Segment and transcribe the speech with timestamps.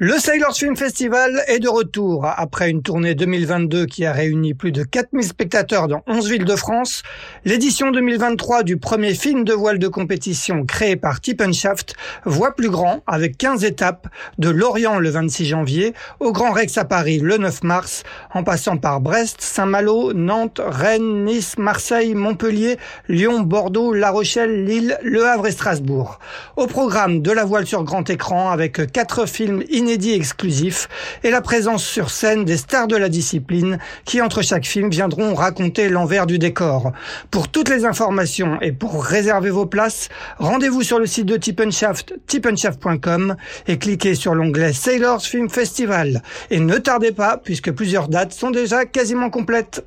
[0.00, 2.24] Le Sailors Film Festival est de retour.
[2.24, 6.54] Après une tournée 2022 qui a réuni plus de 4000 spectateurs dans 11 villes de
[6.54, 7.02] France,
[7.44, 13.02] l'édition 2023 du premier film de voile de compétition créé par Tippenshaft voit plus grand
[13.08, 14.06] avec 15 étapes
[14.38, 18.76] de Lorient le 26 janvier au Grand Rex à Paris le 9 mars, en passant
[18.76, 22.76] par Brest, Saint-Malo, Nantes, Rennes, Nice, Marseille, Montpellier,
[23.08, 26.20] Lyon, Bordeaux, La Rochelle, Lille, Le Havre et Strasbourg.
[26.54, 30.86] Au programme de la voile sur grand écran avec quatre films inédit exclusif
[31.24, 35.34] et la présence sur scène des stars de la discipline qui, entre chaque film, viendront
[35.34, 36.92] raconter l'envers du décor.
[37.30, 42.12] Pour toutes les informations et pour réserver vos places, rendez-vous sur le site de Tippenshaft,
[42.26, 46.22] tippenshaft.com et cliquez sur l'onglet Sailors Film Festival.
[46.50, 49.86] Et ne tardez pas, puisque plusieurs dates sont déjà quasiment complètes.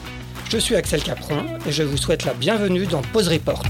[0.51, 3.63] Je suis Axel Capron et je vous souhaite la bienvenue dans Pause Report.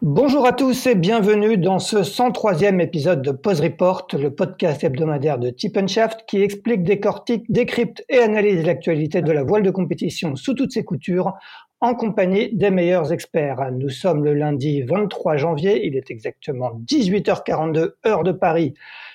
[0.00, 5.38] Bonjour à tous et bienvenue dans ce 103e épisode de Pause Report, le podcast hebdomadaire
[5.38, 10.54] de Tippenshaft qui explique, décortique, décrypte et analyse l'actualité de la voile de compétition sous
[10.54, 11.34] toutes ses coutures
[11.80, 13.70] en compagnie des meilleurs experts.
[13.72, 18.72] Nous sommes le lundi 23 janvier, il est exactement 18h42 heure de Paris,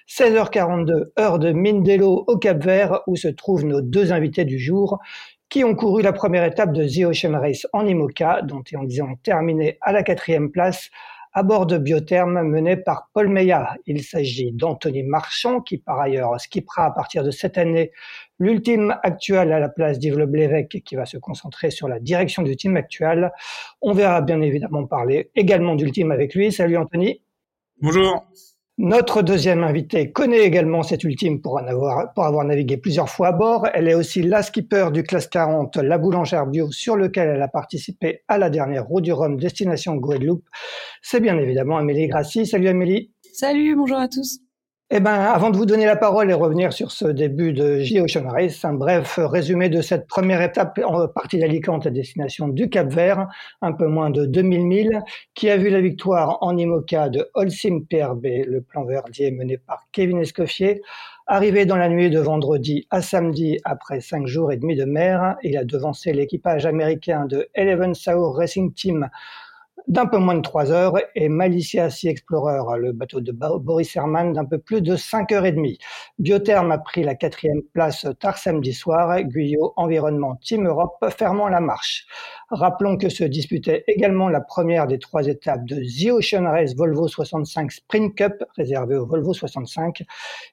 [0.07, 4.99] 16h42 heure de Mindelo au Cap Vert où se trouvent nos deux invités du jour
[5.54, 9.16] qui ont couru la première étape de The Ocean Race en IMOCA, dont ils ont
[9.18, 10.90] terminé à la quatrième place
[11.32, 13.76] à bord de Biotherme mené par Paul Meillat.
[13.86, 17.92] Il s'agit d'Anthony Marchand, qui par ailleurs skippera à partir de cette année
[18.40, 22.56] l'ultime actuel à la place d'Yves Leblévesque, qui va se concentrer sur la direction du
[22.56, 23.31] team actuel.
[23.80, 26.52] On verra bien évidemment parler également d'ultime avec lui.
[26.52, 27.22] Salut Anthony.
[27.80, 28.25] Bonjour.
[28.83, 33.66] Notre deuxième invitée connaît également cette ultime pour, avoir navigué plusieurs fois à bord.
[33.73, 37.47] Elle est aussi la skipper du classe 40, la boulangère bio, sur lequel elle a
[37.47, 40.44] participé à la dernière roue du Rhum destination Guadeloupe.
[41.01, 42.45] C'est bien évidemment Amélie Grassi.
[42.45, 43.13] Salut Amélie.
[43.31, 44.41] Salut, bonjour à tous.
[44.91, 48.27] Eh ben, avant de vous donner la parole et revenir sur ce début de J-Ocean
[48.27, 52.91] Race, un bref résumé de cette première étape en partie d'Alicante à destination du Cap
[52.91, 53.27] Vert,
[53.61, 55.01] un peu moins de 2000 milles,
[55.33, 59.88] qui a vu la victoire en IMOCA de Holcim PRB, le plan verdier mené par
[59.94, 60.81] Kevin Escoffier.
[61.25, 65.38] Arrivé dans la nuit de vendredi à samedi après cinq jours et demi de mer,
[65.41, 69.09] il a devancé l'équipage américain de Eleven Saur Racing Team
[69.88, 74.33] d'un peu moins de 3 heures et Malicia Sea Explorer, le bateau de Boris Herman,
[74.33, 75.77] d'un peu plus de 5 heures et demie.
[76.19, 81.59] Biotherme a pris la quatrième place tard samedi soir, Guyot Environnement Team Europe fermant la
[81.59, 82.05] marche.
[82.49, 87.07] Rappelons que se disputait également la première des trois étapes de The Ocean Race Volvo
[87.07, 90.03] 65 Sprint Cup, réservée au Volvo 65,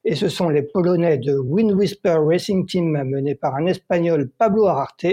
[0.04, 4.66] et ce sont les Polonais de Wind Whisper Racing Team menés par un Espagnol Pablo
[4.66, 5.06] Ararte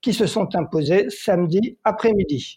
[0.00, 2.56] qui se sont imposés samedi après-midi.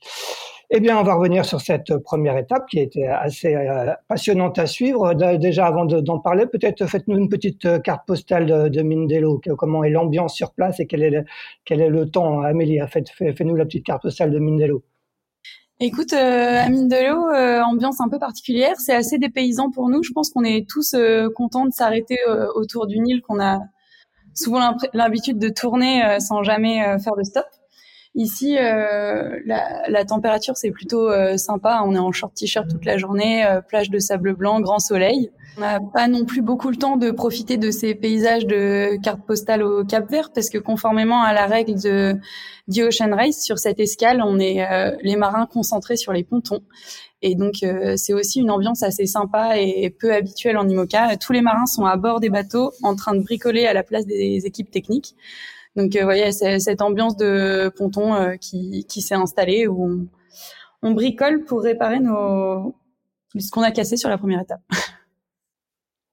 [0.72, 4.59] Eh bien, on va revenir sur cette première étape qui a été assez euh, passionnante
[4.59, 5.16] à suivre.
[5.16, 9.41] Déjà, avant d'en parler, peut-être faites-nous une petite euh, carte postale de, Mindelo.
[9.57, 11.24] Comment est l'ambiance sur place et quel est le,
[11.66, 14.84] quel est le temps Amélie, faites-nous la petite carte postale de Mindelo.
[15.80, 17.18] Écoute, euh, Mindelo,
[17.66, 18.75] ambiance un peu particulière.
[18.78, 20.03] C'est assez dépaysant pour nous.
[20.03, 20.96] Je pense qu'on est tous
[21.36, 22.18] contents de s'arrêter
[22.53, 23.59] autour du Nil, qu'on a
[24.36, 27.46] souvent l'habitude de tourner sans jamais faire de stop.
[28.15, 31.83] Ici, euh, la, la, température c'est plutôt euh, sympa.
[31.85, 35.29] On est en short t-shirt toute la journée, euh, plage de sable blanc, grand soleil.
[35.57, 39.21] On n'a pas non plus beaucoup le temps de profiter de ces paysages de carte
[39.27, 42.15] postale au Cap Vert parce que conformément à la règle de
[42.73, 44.65] The Ocean Race, sur cette escale, on est
[45.03, 46.62] les marins concentrés sur les pontons.
[47.21, 47.55] Et donc,
[47.97, 51.17] c'est aussi une ambiance assez sympa et peu habituelle en IMOCA.
[51.17, 54.05] Tous les marins sont à bord des bateaux en train de bricoler à la place
[54.05, 55.15] des équipes techniques.
[55.75, 60.07] Donc, vous euh, voyez, cette ambiance de ponton euh, qui, qui s'est installée où on,
[60.81, 62.75] on, bricole pour réparer nos,
[63.38, 64.62] ce qu'on a cassé sur la première étape.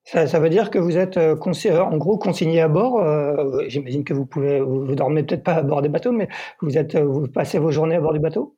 [0.09, 3.05] Ça, ça, veut dire que vous êtes euh, en gros consigné à bord.
[3.67, 6.29] J'imagine que vous pouvez, vous, dormez peut-être pas à bord des bateaux, mais
[6.63, 8.57] vous êtes, vous passez vos journées à bord du bateau?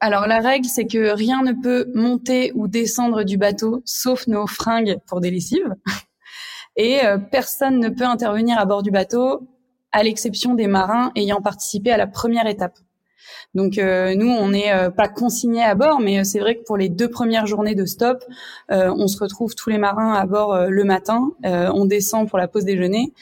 [0.00, 4.46] Alors la règle, c'est que rien ne peut monter ou descendre du bateau, sauf nos
[4.46, 5.74] fringues pour des lessives.
[6.76, 7.00] Et
[7.30, 9.48] personne ne peut intervenir à bord du bateau
[9.92, 12.78] à l'exception des marins ayant participé à la première étape.
[13.54, 17.08] Donc nous, on n'est pas consigné à bord, mais c'est vrai que pour les deux
[17.08, 18.24] premières journées de stop,
[18.68, 22.64] on se retrouve tous les marins à bord le matin, on descend pour la pause
[22.64, 23.12] déjeuner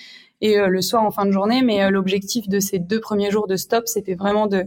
[0.40, 1.62] et le soir en fin de journée.
[1.62, 4.66] Mais l'objectif de ces deux premiers jours de stop, c'était vraiment de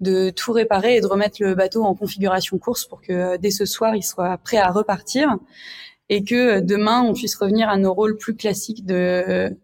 [0.00, 3.64] de tout réparer et de remettre le bateau en configuration course pour que dès ce
[3.64, 5.36] soir, il soit prêt à repartir
[6.08, 9.56] et que demain, on puisse revenir à nos rôles plus classiques de,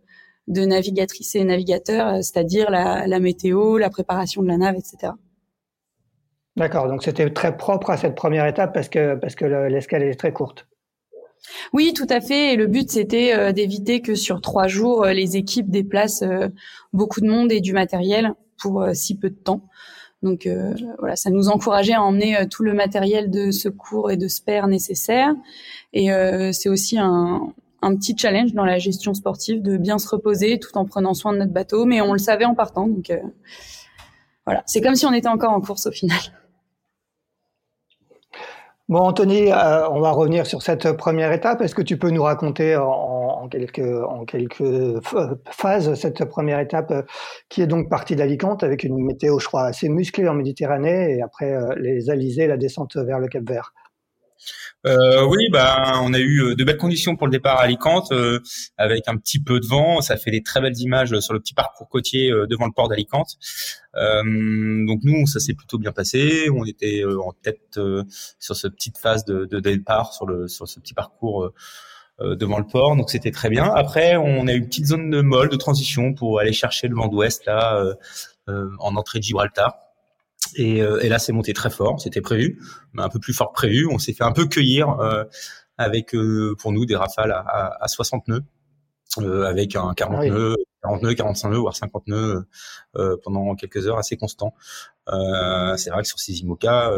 [0.49, 5.13] de navigatrice et navigateur, c'est-à-dire la, la, météo, la préparation de la nave, etc.
[6.57, 10.19] D'accord, donc c'était très propre à cette première étape parce que, parce que l'escale est
[10.19, 10.67] très courte.
[11.73, 12.53] Oui, tout à fait.
[12.53, 16.49] Et le but, c'était euh, d'éviter que sur trois jours, euh, les équipes déplacent euh,
[16.93, 19.63] beaucoup de monde et du matériel pour si peu de temps.
[20.23, 24.17] Donc euh, voilà, ça nous encourageait à emmener euh, tout le matériel de secours et
[24.17, 25.35] de spare nécessaire.
[25.93, 27.53] Et euh, c'est aussi un,
[27.83, 31.33] un petit challenge dans la gestion sportive de bien se reposer tout en prenant soin
[31.33, 31.85] de notre bateau.
[31.85, 33.13] Mais on le savait en partant, donc
[34.47, 36.19] voilà, c'est comme si on était encore en course au final.
[38.91, 41.63] Bon, Anthony, euh, on va revenir sur cette première étape.
[41.63, 43.85] Est-ce que tu peux nous raconter en, quelques,
[45.53, 47.03] phases cette première étape euh,
[47.49, 51.23] qui est donc partie d'Alicante avec une météo, je crois, assez musclée en Méditerranée et
[51.23, 53.73] après euh, les alizés, la descente vers le Cap Vert?
[54.87, 58.13] Euh, oui, bah, on a eu euh, de belles conditions pour le départ à Alicante,
[58.13, 58.41] euh,
[58.79, 60.01] avec un petit peu de vent.
[60.01, 63.37] Ça fait des très belles images sur le petit parcours côtier devant le port d'Alicante.
[63.95, 66.49] donc nous, ça s'est plutôt bien passé.
[66.51, 67.79] On était en tête
[68.39, 71.53] sur cette petite phase de, de, départ sur le sur ce petit parcours.
[72.21, 73.65] devant le port, donc c'était très bien.
[73.65, 76.95] Après, on a eu une petite zone de molle, de transition pour aller chercher le
[76.95, 77.83] vent d'ouest là
[78.47, 79.90] en entrée de Gibraltar.
[80.57, 82.01] Et, euh, et là, c'est monté très fort.
[82.01, 82.61] C'était prévu,
[82.93, 83.89] mais un peu plus fort que prévu.
[83.91, 85.25] On s'est fait un peu cueillir euh,
[85.79, 88.45] avec, euh, pour nous, des rafales à, à, à 60 nœuds,
[89.47, 92.47] avec un 40 ah nœuds, 40 nœuds, 45 nœuds, voire 50 nœuds
[93.25, 94.55] pendant quelques heures, assez constant.
[95.09, 96.93] c'est vrai que sur ces IMOCA,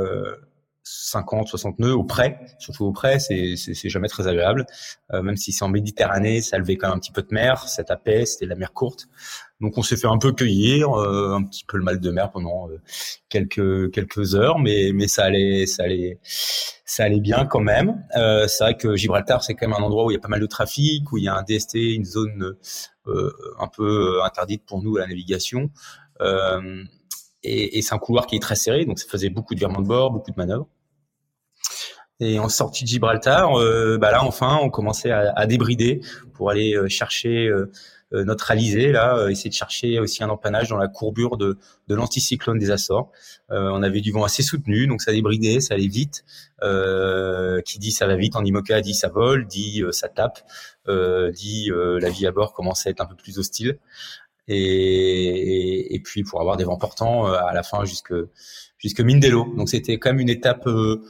[0.85, 4.67] 50, 60 nœuds au près, surtout au près, c'est, c'est, jamais très agréable.
[5.13, 7.69] Euh, même si c'est en Méditerranée, ça levait quand même un petit peu de mer,
[7.69, 9.07] ça tapait, c'était de la mer courte.
[9.63, 12.31] Donc on s'est fait un peu cueillir, euh, un petit peu le mal de mer
[12.33, 12.81] pendant euh,
[13.29, 16.19] quelques quelques heures, mais mais ça allait ça allait
[16.85, 18.05] ça allait bien quand même.
[18.13, 20.41] c'est vrai que Gibraltar c'est quand même un endroit où il y a pas mal
[20.41, 22.57] de trafic, où il y a un DST, une zone
[23.07, 25.71] un peu interdite pour nous à la navigation.
[27.45, 29.81] Et, et c'est un couloir qui est très serré, donc ça faisait beaucoup de virements
[29.81, 30.69] de bord, beaucoup de manœuvres.
[32.21, 36.01] Et en sortie de Gibraltar, euh, bah là enfin, on commençait à, à débrider
[36.35, 37.71] pour aller euh, chercher euh,
[38.13, 41.95] euh, notre alizé, là, essayer de chercher aussi un empannage dans la courbure de, de
[41.95, 43.11] l'anticyclone des Açores.
[43.49, 46.25] on avait du vent assez soutenu, donc ça débridait, ça allait vite.
[47.65, 50.41] qui dit ça va vite en IMOCA dit ça vole, dit ça tape,
[50.87, 53.79] dit la vie à bord commençait à être un peu plus hostile
[54.49, 58.15] et, et, puis pour avoir des vents portants euh, à la fin jusque
[58.79, 59.55] jusque Mindelo.
[59.57, 61.03] Donc c'était quand même une étape euh,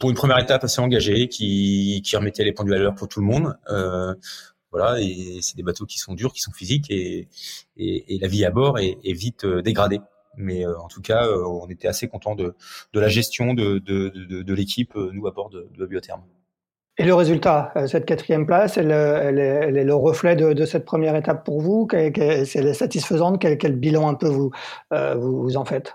[0.00, 3.20] pour une première étape assez engagée qui, qui remettait les pendules à l'heure pour tout
[3.20, 3.56] le monde.
[3.70, 4.14] Euh,
[4.72, 7.28] voilà, et c'est des bateaux qui sont durs, qui sont physiques, et,
[7.76, 10.00] et, et la vie à bord est, est vite euh, dégradée.
[10.36, 12.54] Mais en tout cas, on était assez content de,
[12.92, 16.22] de la gestion de, de, de, de l'équipe, nous à bord de, de Biotherme.
[17.00, 20.52] Et le résultat, euh, cette quatrième place, elle, elle, est, elle est, le reflet de,
[20.52, 21.88] de, cette première étape pour vous?
[21.92, 24.50] Elle est satisfaisante quel, quel, bilan un peu vous,
[24.92, 25.94] euh, vous en faites?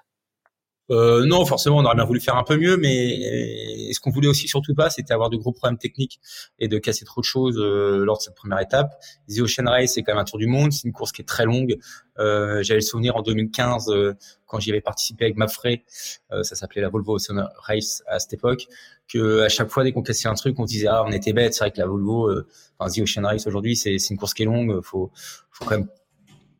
[0.91, 4.27] Euh, non, forcément, on aurait bien voulu faire un peu mieux, mais ce qu'on voulait
[4.27, 6.19] aussi surtout pas, c'était avoir de gros problèmes techniques
[6.59, 8.93] et de casser trop de choses euh, lors de cette première étape.
[9.27, 11.25] The Ocean Race, c'est quand même un tour du monde, c'est une course qui est
[11.25, 11.77] très longue.
[12.19, 14.13] Euh, J'avais le souvenir en 2015, euh,
[14.45, 15.83] quand j'y avais participé avec Mafrey,
[16.31, 18.67] euh, ça s'appelait la Volvo Ocean Race à cette époque,
[19.07, 21.53] que à chaque fois dès qu'on cassait un truc, on disait ah on était bête,
[21.53, 22.31] c'est vrai que la Volvo,
[22.77, 25.11] enfin The Ocean Race aujourd'hui, c'est une course qui est longue, faut
[25.51, 25.87] faut quand même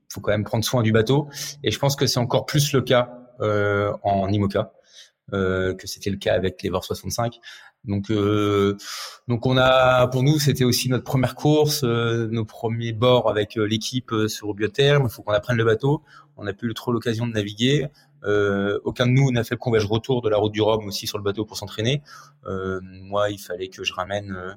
[0.10, 1.28] faut quand même prendre soin du bateau.
[1.64, 4.72] Et je pense que c'est encore plus le cas euh, en IMOCA,
[5.34, 7.40] euh, que c'était le cas avec les VOR 65.
[7.84, 8.76] Donc, euh,
[9.28, 14.12] donc on a, pour nous, c'était aussi notre première course, nos premiers bords avec l'équipe
[14.28, 15.04] sur biotherme.
[15.06, 16.02] Il faut qu'on apprenne le bateau.
[16.38, 17.90] On n'a plus trop l'occasion de naviguer.
[18.26, 21.08] Euh, aucun de nous n'a fait le convoyage retour de la route du Rhum aussi
[21.08, 22.02] sur le bateau pour s'entraîner.
[22.46, 24.56] Euh, moi, il fallait que je ramène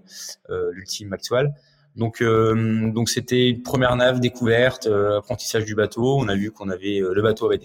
[0.50, 1.54] euh, l'ultime Maxwell.
[1.96, 6.16] Donc, donc c'était une première nave découverte, apprentissage du bateau.
[6.18, 7.58] On a vu qu'on avait le bateau avait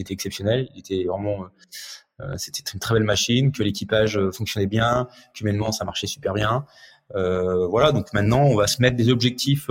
[0.00, 0.68] était exceptionnel.
[0.74, 1.46] Il était vraiment, euh,
[2.20, 6.34] euh, c'était une très belle machine, que l'équipage euh, fonctionnait bien, qu'humainement ça marchait super
[6.34, 6.64] bien.
[7.14, 9.68] voilà, donc maintenant on va se mettre des objectifs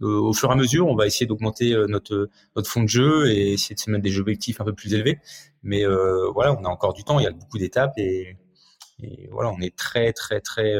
[0.00, 3.52] au fur et à mesure, on va essayer d'augmenter notre notre fond de jeu et
[3.52, 5.18] essayer de se mettre des objectifs un peu plus élevés.
[5.62, 5.84] Mais
[6.34, 8.38] voilà, on a encore du temps, il y a beaucoup d'étapes et,
[9.30, 10.78] voilà, on est très très très,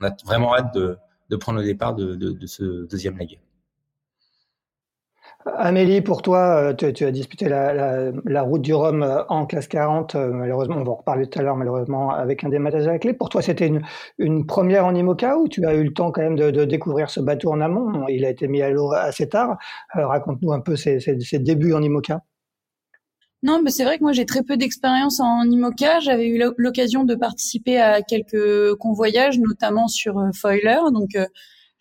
[0.00, 3.40] on a vraiment hâte de, prendre le départ de, de, de ce deuxième leg.
[5.46, 10.14] Amélie, pour toi, euh, tu, as disputé la, route du Rhum euh, en classe 40.
[10.14, 12.98] Euh, malheureusement, on va en reparler tout à l'heure, malheureusement, avec un dématage à la
[12.98, 13.12] clé.
[13.12, 13.70] Pour toi, c'était
[14.18, 17.20] une, première en IMOCA ou tu as eu le temps quand même de, découvrir ce
[17.20, 18.06] bateau en amont?
[18.08, 19.58] Il a été mis à l'eau assez tard.
[19.92, 20.98] Raconte-nous un peu ses,
[21.40, 22.22] débuts en IMOCA.
[23.42, 26.00] Non, mais c'est vrai que moi j'ai très peu d'expérience en IMOCA.
[26.00, 30.78] J'avais eu l'occasion de participer à quelques convoyages, notamment sur Foiler.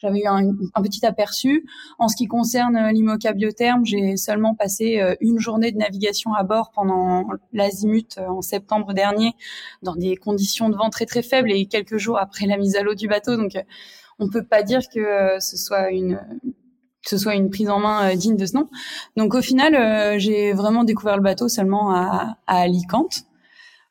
[0.03, 1.65] J'avais eu un, petit aperçu.
[1.97, 6.33] En ce qui concerne euh, l'IMOCA Biotherme, j'ai seulement passé euh, une journée de navigation
[6.33, 9.33] à bord pendant l'azimut euh, en septembre dernier,
[9.81, 12.83] dans des conditions de vent très très faibles et quelques jours après la mise à
[12.83, 13.37] l'eau du bateau.
[13.37, 13.53] Donc,
[14.19, 16.19] on peut pas dire que ce soit une
[17.03, 18.69] que ce soit une prise en main digne de ce nom.
[19.17, 23.23] Donc au final, j'ai vraiment découvert le bateau seulement à, Alicante,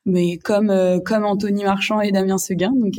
[0.06, 0.72] mais comme
[1.04, 2.72] comme Anthony Marchand et Damien Seguin.
[2.74, 2.98] Donc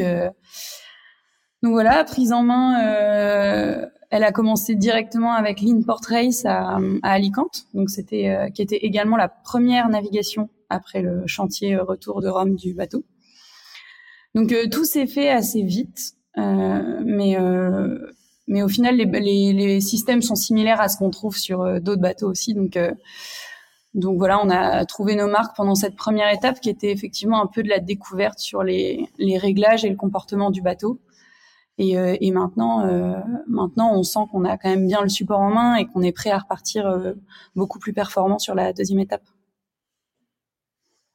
[1.64, 7.68] donc voilà, prise en main, euh, elle a commencé directement avec l'Inport Race à, Alicante,
[7.74, 12.56] donc c'était euh, qui était également la première navigation après le chantier retour de Rome
[12.56, 13.06] du bateau.
[14.36, 17.38] Donc euh, tout s'est fait assez vite, mais
[18.46, 22.02] mais au final les, les, les, systèmes sont similaires à ce qu'on trouve sur d'autres
[22.02, 22.78] bateaux aussi, donc
[23.94, 27.48] donc voilà, on a trouvé nos marques pendant cette première étape qui était effectivement un
[27.48, 31.00] peu de la découverte sur les, les réglages et le comportement du bateau.
[31.78, 33.14] Et, euh, et maintenant, euh,
[33.48, 36.12] maintenant, on sent qu'on a quand même bien le support en main et qu'on est
[36.12, 37.14] prêt à repartir euh,
[37.56, 39.24] beaucoup plus performant sur la deuxième étape.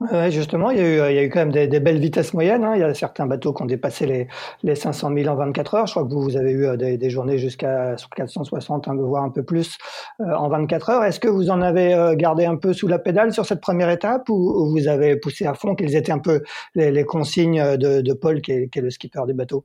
[0.00, 2.62] Ouais, justement, il y, a eu, quand même des, belles vitesses moyennes.
[2.62, 2.76] Hein.
[2.76, 4.28] Il y a certains bateaux qui ont dépassé les,
[4.62, 5.86] les 500 000 en 24 heures.
[5.88, 9.42] Je crois que vous, vous avez eu des, journées jusqu'à 460, hein, voire un peu
[9.42, 9.76] plus
[10.20, 11.04] en 24 heures.
[11.04, 14.28] Est-ce que vous en avez gardé un peu sous la pédale sur cette première étape
[14.28, 16.44] ou, vous avez poussé à fond Quelles étaient un peu
[16.76, 19.64] les, consignes de, Paul, qui est le skipper du bateau?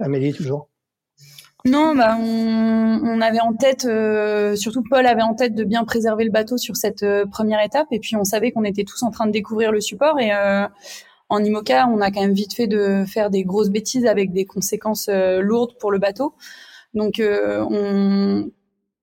[0.00, 0.68] Amélie, toujours?
[1.66, 6.24] Non, bah on, avait en tête, euh, surtout Paul avait en tête de bien préserver
[6.24, 9.10] le bateau sur cette euh, première étape, et puis on savait qu'on était tous en
[9.10, 10.68] train de découvrir le support, et euh,
[11.30, 14.44] en IMOCA, on a quand même vite fait de faire des grosses bêtises avec des
[14.44, 16.34] conséquences lourdes pour le bateau.
[16.92, 18.50] Donc on,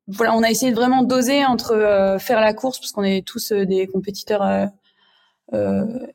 [0.07, 3.51] voilà, on a essayé de vraiment doser entre faire la course, parce qu'on est tous
[3.51, 4.67] des compétiteurs euh,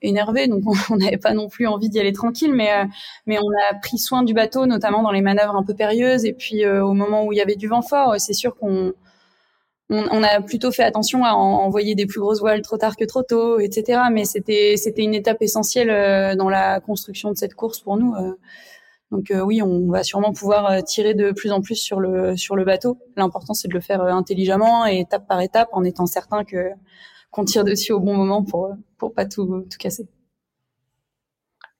[0.02, 2.84] énervé, donc on n'avait pas non plus envie d'y aller tranquille, mais euh,
[3.26, 6.32] mais on a pris soin du bateau, notamment dans les manœuvres un peu périlleuses, et
[6.32, 8.92] puis euh, au moment où il y avait du vent fort, c'est sûr qu'on
[9.88, 13.22] on, a plutôt fait attention à envoyer des plus grosses voiles trop tard que trop
[13.22, 14.02] tôt, etc.
[14.12, 18.14] Mais c'était c'était une étape essentielle dans la construction de cette course pour nous.
[19.12, 22.64] Donc oui, on va sûrement pouvoir tirer de plus en plus sur le sur le
[22.64, 22.98] bateau.
[23.16, 26.72] L'important c'est de le faire intelligemment et étape par étape en étant certain que
[27.36, 30.08] qu'on tire dessus au bon moment pour pour pas tout, tout casser.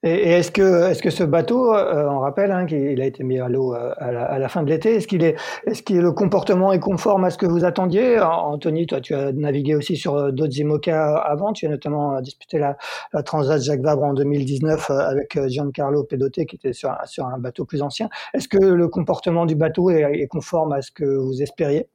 [0.03, 3.41] Et, est-ce que, est-ce que ce bateau, euh, on rappelle hein, qu'il a été mis
[3.41, 5.35] à l'eau euh, à, la, fin de l'été, est-ce qu'il est,
[5.67, 8.21] est-ce que le comportement est conforme à ce que vous attendiez?
[8.21, 12.59] Anthony, toi, tu as navigué aussi sur euh, d'autres IMOCA avant, tu as notamment disputé
[12.59, 12.77] la,
[13.15, 17.65] la Transat Jacques Vabre en 2019 avec Giancarlo Pedote qui était sur, sur un bateau
[17.65, 18.11] plus ancien.
[18.35, 21.89] Est-ce que le comportement du bateau est conforme à ce que vous espériez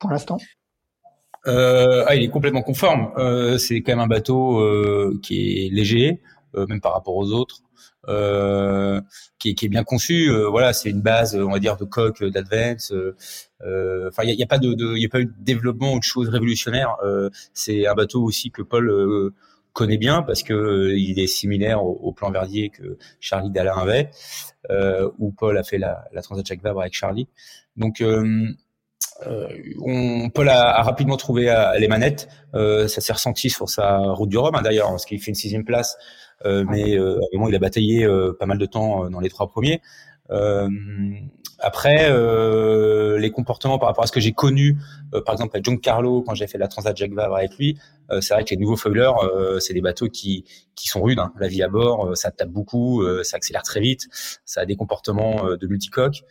[0.00, 0.38] pour l'instant?
[1.46, 3.10] Euh, ah, il est complètement conforme.
[3.16, 6.20] Euh, c'est quand même un bateau euh, qui est léger,
[6.54, 7.60] euh, même par rapport aux autres,
[8.08, 9.00] euh,
[9.38, 10.30] qui, est, qui, est, bien conçu.
[10.50, 12.92] voilà, c'est une base, on va dire, de coque d'Advance.
[13.62, 16.04] Enfin, il n'y a, pas de, de y a pas eu de développement ou de
[16.04, 16.96] choses révolutionnaires.
[17.52, 19.32] c'est un bateau aussi que Paul
[19.72, 24.10] connaît bien parce que il est similaire au, plan Verdier que Charlie Dalin avait,
[25.18, 27.26] où Paul a fait la, la Transat Jacques Vabre avec Charlie.
[27.76, 28.02] Donc
[29.26, 29.48] euh,
[29.80, 32.28] on, Paul a, rapidement trouvé euh, les manettes.
[32.54, 35.36] Euh, ça s'est ressenti sur sa route du Rhum, hein, d'ailleurs, parce qu'il fait une
[35.36, 35.96] sixième place.
[36.44, 38.06] mais euh, moment, il a bataillé
[38.38, 39.80] pas mal de temps dans les trois premiers.
[41.58, 42.10] après,
[43.18, 44.78] les comportements par rapport à ce que j'ai connu,
[45.24, 47.78] par exemple John Carlo quand j'ai fait la Transat Jacques Vabre avec lui,
[48.20, 49.12] c'est vrai que les nouveaux foilers,
[49.60, 50.44] c'est des bateaux qui
[50.74, 51.20] qui sont rudes.
[51.20, 51.32] Hein.
[51.38, 54.08] La vie à bord, ça tape beaucoup, ça accélère très vite,
[54.44, 56.24] ça a des comportements de multicoque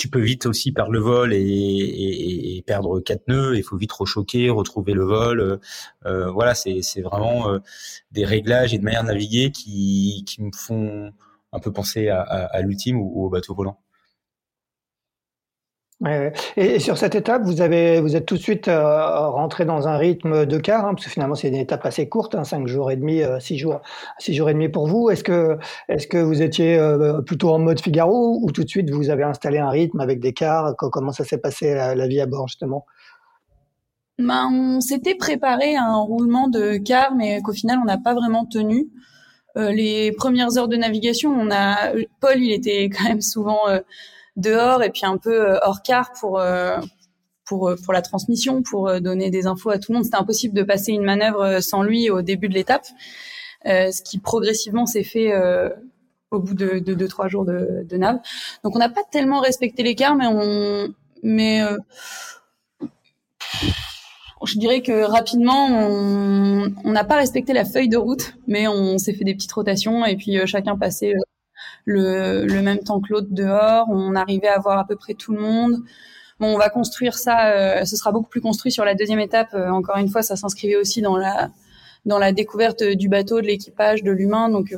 [0.00, 3.54] tu peux vite aussi perdre le vol et, perdre quatre nœuds.
[3.54, 5.60] Il faut vite rechoquer, retrouver le vol.
[6.06, 7.58] Euh, voilà, c'est vraiment euh,
[8.10, 11.12] des réglages et de manière de naviguer qui, me font
[11.52, 13.78] un peu penser à, l'ultime ou, au bateau volant.
[16.56, 19.98] Et, sur cette étape, vous avez, vous êtes tout de suite euh, rentré dans un
[19.98, 22.90] rythme de quart, hein, parce que finalement c'est une étape assez courte, hein, cinq jours
[22.90, 23.82] et demi, euh, six jours,
[24.18, 25.10] six jours et demi pour vous.
[25.10, 28.88] Est-ce que, est-ce que vous étiez euh, plutôt en mode Figaro ou tout de suite
[28.88, 30.74] vous avez installé un rythme avec des quarts?
[30.76, 32.86] Comment ça s'est passé la, vie à bord justement?
[34.18, 38.14] Ben, on s'était préparé à un roulement de quart, mais qu'au final on n'a pas
[38.14, 38.88] vraiment tenu.
[39.54, 43.58] les premières heures de navigation, on a Paul, il était quand même souvent
[44.36, 46.78] dehors et puis un peu euh, hors quart pour euh,
[47.44, 50.04] pour pour la transmission, pour donner des infos à tout le monde.
[50.04, 52.86] C'était impossible de passer une manœuvre sans lui au début de l'étape,
[53.64, 55.32] ce qui progressivement s'est fait
[56.30, 58.20] au bout de, de deux trois jours de, de nav.
[58.62, 60.94] Donc on n'a pas tellement respecté l'écart, mais on
[61.24, 61.60] mais
[64.46, 69.12] je dirais que rapidement, on n'a pas respecté la feuille de route, mais on s'est
[69.12, 71.20] fait des petites rotations et puis euh, chacun passait euh,
[71.84, 73.86] le, même temps que l'autre dehors.
[73.90, 75.76] On arrivait à voir à peu près tout le monde.
[76.38, 77.52] Bon, on va construire ça.
[77.52, 79.54] Euh, ce sera beaucoup plus construit sur la deuxième étape.
[79.54, 81.50] encore une fois, ça s'inscrivait aussi dans la
[82.06, 84.48] dans la découverte du bateau, de l'équipage, de l'humain.
[84.48, 84.74] Donc,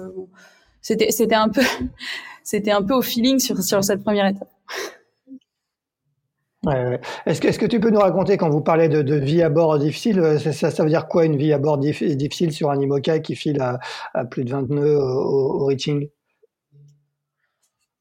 [0.80, 1.62] c'était c'était un peu
[2.44, 4.48] c'était un peu au feeling sur sur cette première étape.
[7.26, 9.78] Est-ce que, est que tu peux nous raconter quand vous parlez de, vie à bord
[9.80, 13.34] difficile, euh, ça, veut dire quoi une vie à bord difficile sur un IMOCA qui
[13.34, 16.08] file à, plus de 20 nœuds au reaching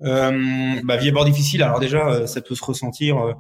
[0.04, 1.64] euh, bah, vie à bord difficile.
[1.64, 3.34] Alors déjà, euh, ça peut se ressentir, euh,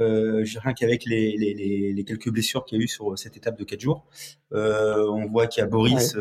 [0.00, 3.58] euh rien qu'avec les, les, les, quelques blessures qu'il y a eu sur cette étape
[3.58, 4.06] de 4 jours.
[4.52, 6.16] Euh, on voit qu'il y a Boris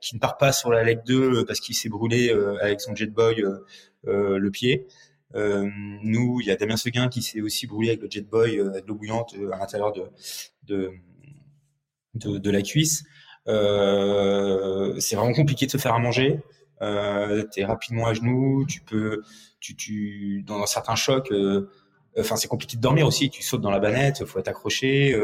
[0.00, 3.06] qui ne part pas sur la leg 2 parce qu'il s'est brûlé avec son jet
[3.06, 3.42] boy
[4.04, 4.86] le pied.
[5.34, 5.68] Euh,
[6.02, 8.70] nous, il y a Damien Seguin qui s'est aussi brûlé avec le Jet Boy, euh,
[8.70, 10.04] avec l'eau bouillante euh, à l'intérieur de,
[10.64, 10.90] de,
[12.14, 13.04] de, de, la cuisse.
[13.46, 16.40] c'est vraiment compliqué de se faire à manger.
[16.82, 19.22] Euh, tu es rapidement à genoux, tu peux,
[19.60, 21.32] tu, tu, dans un certain choc,
[22.18, 23.30] enfin c'est compliqué de dormir aussi.
[23.30, 25.16] Tu sautes dans la banette, faut être accroché.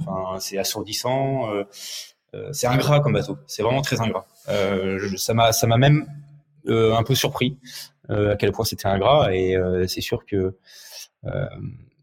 [0.00, 1.48] Enfin c'est assourdissant.
[2.52, 3.38] c'est ingrat comme bateau.
[3.46, 4.26] C'est vraiment très ingrat.
[5.16, 6.06] ça m'a, ça m'a même
[6.66, 7.58] un peu surpris
[8.10, 9.34] euh, à quel point c'était ingrat.
[9.34, 10.56] Et euh, c'est sûr que
[11.26, 11.46] euh,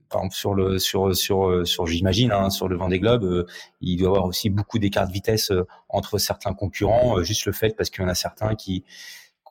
[0.09, 3.45] par exemple sur le sur sur sur j'imagine hein, sur le Vendée Globe euh,
[3.81, 5.51] il doit y avoir aussi beaucoup d'écart de vitesse
[5.89, 8.83] entre certains concurrents juste le fait parce qu'il y en a certains qui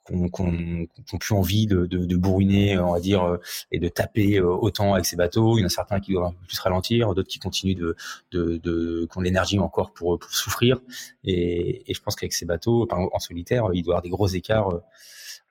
[0.04, 0.86] qu'on
[1.18, 3.38] plus envie de, de, de, bourriner, on va dire,
[3.72, 5.58] et de taper autant avec ces bateaux.
[5.58, 7.96] Il y en a certains qui doivent plus ralentir, d'autres qui continuent de,
[8.30, 10.78] de, de qui ont l'énergie encore pour, pour souffrir.
[11.24, 14.28] Et, et je pense qu'avec ces bateaux, en solitaire, il doit y avoir des gros
[14.28, 14.80] écarts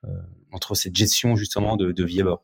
[0.07, 0.09] euh,
[0.51, 2.41] entre cette gestion justement de, de vie à bord.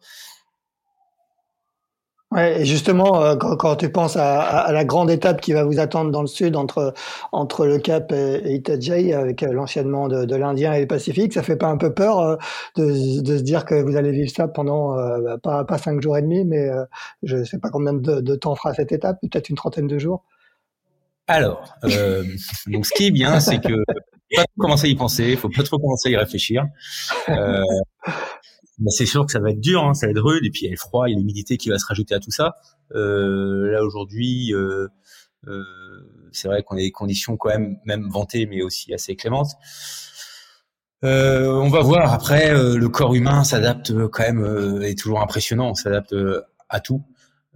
[2.31, 6.11] Ouais, et justement, euh, quand, tu penses à, la grande étape qui va vous attendre
[6.11, 6.93] dans le sud entre
[7.33, 11.57] entre le Cap et, Itajai, avec euh, l'enchaînement de, l'Indien et le Pacifique, ça fait
[11.57, 12.37] pas un peu peur
[12.77, 16.17] de, de, se dire que vous allez vivre ça pendant bah, pas pas cinq jours
[16.17, 16.69] et demi, mais
[17.23, 20.23] je sais pas combien de, temps fera cette étape, peut-être une trentaine de jours?
[21.27, 22.23] Alors, euh,
[22.67, 23.73] donc ce qui est bien, c'est que
[24.35, 26.65] pas trop commencer à y penser, faut pas trop commencer à y réfléchir.
[27.29, 27.63] Euh,
[28.87, 30.65] c'est sûr que ça va être dur, hein, ça va être rude, et puis il
[30.65, 32.55] y a le froid, il y a l'humidité qui va se rajouter à tout ça.
[32.95, 34.87] Euh, là aujourd'hui, euh,
[35.47, 35.63] euh,
[36.31, 39.51] c'est vrai qu'on a des conditions quand même, même vantées, mais aussi assez clémentes.
[41.03, 42.13] Euh, on va voir.
[42.13, 45.71] Après, le corps humain s'adapte quand même, est toujours impressionnant.
[45.71, 46.15] On s'adapte
[46.69, 47.03] à tout,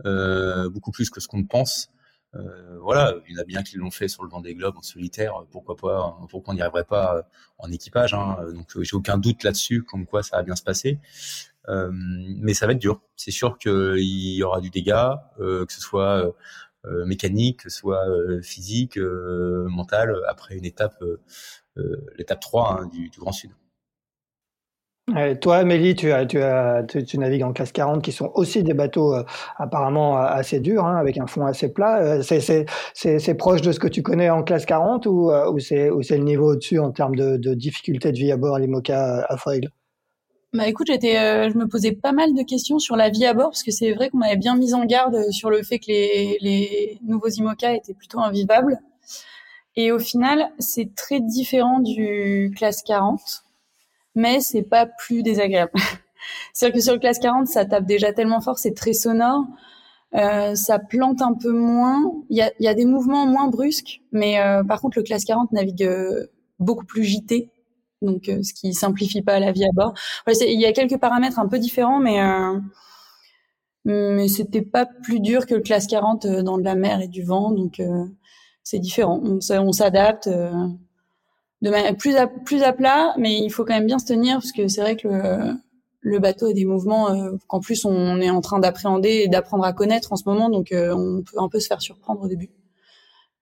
[0.04, 1.90] beaucoup plus que ce qu'on pense.
[2.36, 4.82] Euh, voilà, il y en a bien qui l'ont fait sur le Vendée Globe en
[4.82, 5.44] solitaire.
[5.52, 7.22] Pourquoi pas Pourquoi on n'y arriverait pas euh,
[7.58, 10.64] en équipage hein Donc, euh, j'ai aucun doute là-dessus, comme quoi ça va bien se
[10.64, 11.00] passer.
[11.68, 13.02] Euh, mais ça va être dur.
[13.16, 16.36] C'est sûr qu'il y aura du dégât, que ce soit
[16.84, 18.06] mécanique, que ce soit
[18.44, 21.04] physique, mental, après une étape,
[22.18, 23.52] l'étape 3 hein, du, du Grand Sud
[25.40, 29.24] toi, Amélie, tu, navigues en classe 40, qui sont aussi des bateaux euh,
[29.58, 32.02] apparemment euh, assez durs, hein, avec un fond assez plat.
[32.02, 36.54] Euh, c'est proche de ce que tu connais en classe 40 ou, c'est le niveau
[36.54, 39.70] au-dessus en termes de, difficulté de vie à bord, l'IMOCA à foil?
[40.54, 43.50] Bah écoute, j'étais, je me posais pas mal de questions sur la vie à bord
[43.50, 46.38] parce que c'est vrai qu'on m'avait bien mis en garde sur le fait que les,
[46.42, 48.80] les nouveaux IMOCA étaient plutôt invivables.
[49.76, 53.45] Et au final, c'est très différent du classe 40
[54.16, 55.72] mais c'est pas plus désagréable.
[56.54, 59.46] C'est-à-dire que sur le classe 40, ça tape déjà tellement fort, c'est très sonore.
[60.16, 62.02] Euh, ça plante un peu moins.
[62.30, 65.26] Il y a, y a, des mouvements moins brusques, mais euh, par contre, le classe
[65.26, 66.28] 40 navigue euh,
[66.60, 67.50] beaucoup plus JT,
[68.02, 69.94] donc euh, ce qui simplifie pas la vie à bord.
[70.28, 72.20] il y a quelques paramètres un peu différents, mais
[73.88, 77.22] mais c'était pas plus dur que le classe 40 dans de la mer et du
[77.24, 77.82] vent, donc
[78.64, 79.22] c'est différent.
[79.24, 80.28] On s'adapte
[81.66, 84.52] de plus à plus à plat, mais il faut quand même bien se tenir parce
[84.52, 85.08] que c'est vrai que
[86.02, 89.66] le, bateau a des mouvements euh, qu'en plus on est en train d'appréhender et d'apprendre
[89.66, 92.28] à connaître en ce moment, donc euh, on peut un peu se faire surprendre au
[92.28, 92.50] début.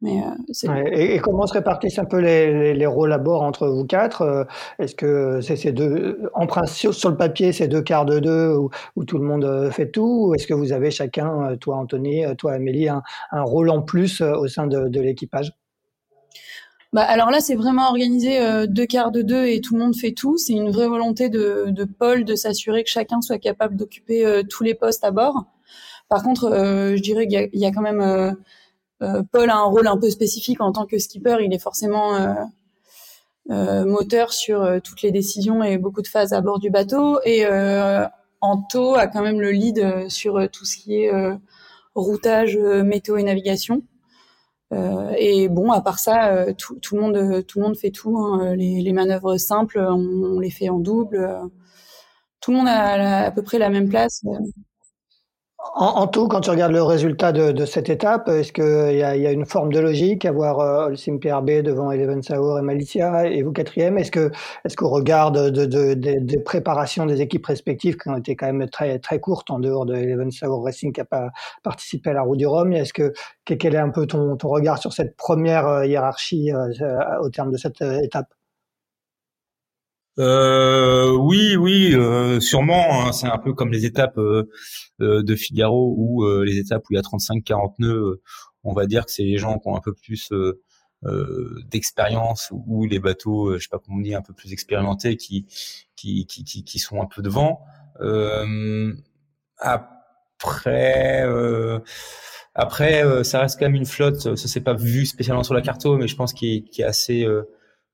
[0.02, 3.86] Mais, euh, et, comment se répartissent un peu les, les, rôles à bord entre vous
[3.86, 4.46] quatre
[4.78, 8.54] Est-ce que c'est ces deux, en principe sur le papier, c'est deux quarts de deux
[8.54, 12.52] où, tout le monde fait tout Ou est-ce que vous avez chacun, toi Anthony, toi
[12.52, 15.54] Amélie, un, rôle en plus au sein de l'équipage?
[16.94, 19.96] Bah, alors là, c'est vraiment organisé euh, deux quarts de deux et tout le monde
[19.96, 20.38] fait tout.
[20.38, 24.64] C'est une vraie volonté de, Paul de s'assurer que chacun soit capable d'occuper euh, tous
[24.64, 25.46] les postes à bord.
[26.08, 28.38] Par contre, je dirais qu'il y, y, a quand même
[29.32, 31.38] Paul a un rôle un peu spécifique en tant que skipper.
[31.42, 32.36] Il est forcément
[33.50, 37.20] moteur sur toutes les décisions et beaucoup de phases à bord du bateau.
[37.26, 37.48] Et
[38.42, 41.12] Anto a quand même le lead sur tout ce qui est
[41.96, 43.82] routage, météo et navigation.
[44.74, 48.18] Euh, et bon, à part ça, euh, tout, tout, le monde, fait tout.
[48.18, 48.56] Hein.
[48.56, 51.40] Les, manœuvres simples, on, les fait en double.
[52.42, 54.22] Tout le monde a à peu près la même place.
[55.72, 59.28] En, tout, quand tu regardes le résultat de, de cette étape, est-ce qu'il y, y,
[59.28, 63.26] a une forme de logique à voir euh, Holcim PRB devant Eleven Sauer et Malicia
[63.28, 63.98] et vous quatrième?
[63.98, 64.30] Est-ce que,
[64.66, 68.70] est-ce qu'au regard de, de, de, préparations des équipes respectives qui ont été quand même
[68.70, 71.30] très très courtes en dehors de Eleven Sauer Racing qui n'a pas
[71.64, 73.14] participé à la roue du Rhum, est-ce que
[73.46, 77.52] quel est un peu ton, ton regard sur cette première euh, hiérarchie euh, au terme
[77.52, 78.28] de cette étape?
[80.20, 83.08] Euh, oui, oui, euh, sûrement.
[83.08, 84.50] Hein, c'est un peu comme les étapes euh,
[85.02, 88.22] euh de Figaro ou euh, les étapes où il y a 35-40 nœuds.
[88.64, 90.32] on va dire que c'est les gens qui ont un peu plus
[91.70, 95.46] d'expérience ou les bateaux, je sais pas comment on dit, un peu plus expérimentés qui
[95.96, 97.62] qui qui sont un peu devant.
[99.58, 101.24] après.
[102.56, 104.36] après, ça reste quand même une flotte.
[104.36, 107.28] Ça s'est pas vu spécialement sur la carte, mais je pense qu'il est, est assez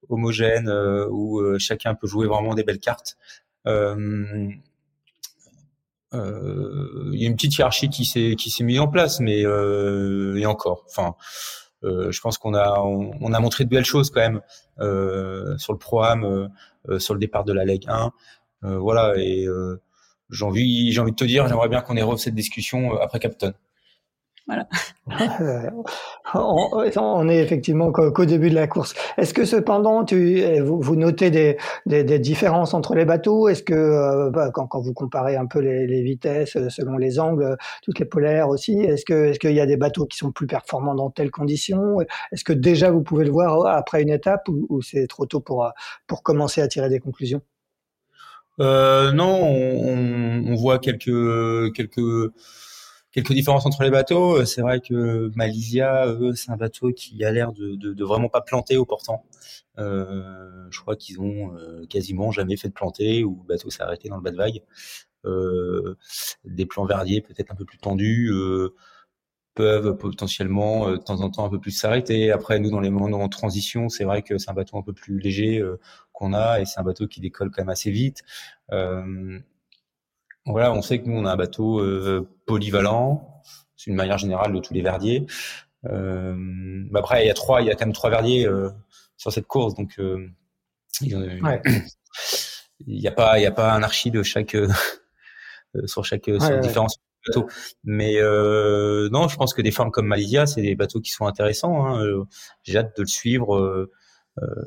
[0.09, 3.17] homogène euh, où euh, chacun peut jouer vraiment des belles cartes.
[3.67, 4.49] Euh,
[6.11, 10.45] il y a une petite hiérarchie qui s'est qui s'est mise en place, mais et
[10.45, 11.15] encore, enfin.
[11.83, 14.41] Euh, je pense qu'on a on, a montré de belles choses quand même
[14.79, 16.49] euh, sur le programme,
[16.89, 18.11] euh, sur le départ de la Ligue 1.
[18.61, 19.47] voilà et
[20.29, 23.53] j'ai envie j'ai envie de te dire, j'aimerais bien qu'on ait cette discussion après Captain.
[24.49, 24.67] Voilà.
[26.33, 28.95] on, est effectivement qu'au début de la course.
[29.17, 33.47] Est-ce que cependant, tu, eh, vous, vous notez des, des, des, différences entre les bateaux?
[33.47, 36.97] Est-ce que euh, bah, quand, quand, vous comparez un peu les, les, vitesses euh, selon
[36.97, 40.17] les angles, toutes les polaires aussi, est-ce que est-ce qu'il y a des bateaux qui
[40.17, 42.01] sont plus performants dans telles conditions?
[42.31, 45.41] Est-ce que déjà vous pouvez le voir après une étape ou, ou c'est trop tôt
[45.41, 45.71] pour
[46.07, 47.41] pour commencer à tirer des conclusions?
[48.59, 52.31] Euh, Non, on, on, voit quelques quelques
[53.11, 54.37] quelques différences entre les bateaux.
[54.37, 58.29] Euh, c'est vrai que Malaysia, c'est un bateau qui a l'air de, de, de, vraiment
[58.29, 59.25] pas planter au portant.
[59.79, 63.83] Euh, je crois qu'ils ont euh, quasiment jamais fait de planter ou le bateau s'est
[63.83, 64.61] arrêté dans le bas de vague.
[65.25, 65.95] Euh,
[66.45, 68.73] des plans verdiers peut-être un peu plus tendus euh,
[69.53, 72.31] peuvent potentiellement de temps en temps un peu plus s'arrêter.
[72.31, 74.93] Après, nous, dans les moments en transition, c'est vrai que c'est un bateau un peu
[74.93, 75.61] plus léger
[76.13, 78.23] qu'on a et c'est un bateau qui décolle quand même assez vite.
[80.49, 83.41] Euh, voilà, on sait que nous, on a un bateau euh, polyvalent.
[83.75, 85.25] C'est une manière générale de tous les verdiers.
[85.85, 86.35] Euh,
[86.91, 88.69] bah après, il y a trois, il y a quand même trois verdiers euh,
[89.17, 90.27] sur cette course, donc euh,
[91.01, 91.17] il
[92.87, 94.67] n'y a pas, il y a pas un archi de chaque euh,
[95.85, 96.87] sur chaque ouais, sur différents
[97.27, 97.47] bateaux.
[97.85, 101.85] Mais non, je pense que des formes comme Malaysia, c'est des bateaux qui sont intéressants.
[101.85, 102.25] Hein.
[102.63, 103.89] J'ai hâte de le suivre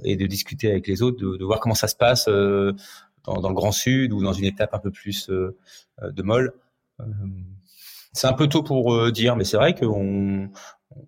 [0.04, 2.28] et de discuter avec les autres, de, de voir comment ça se passe
[3.24, 5.56] dans, dans, le Grand Sud ou dans une étape un peu plus euh,
[6.02, 6.52] euh, de molle.
[7.00, 7.04] Euh,
[8.12, 9.86] c'est un peu tôt pour dire, mais c'est vrai que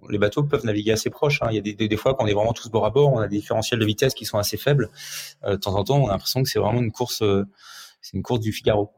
[0.09, 1.43] les bateaux peuvent naviguer assez proches.
[1.43, 1.49] Hein.
[1.51, 3.13] Il y a des, des, des, fois quand on est vraiment tous bord à bord,
[3.13, 4.89] on a des différentiels de vitesse qui sont assez faibles.
[5.47, 7.23] De temps en temps, on a l'impression que c'est vraiment une course,
[8.01, 8.91] c'est une course du Figaro.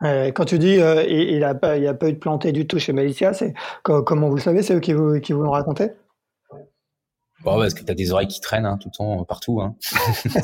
[0.00, 2.92] Quand tu dis euh, il, il, a a pas eu de planté du tout chez
[2.92, 5.92] Malicia, c'est comment vous le savez, c'est eux qui vous qui vous l'ont raconté?
[7.44, 9.60] Bon, parce que tu as des oreilles qui traînent hein, tout le temps, partout.
[9.60, 9.76] Hein.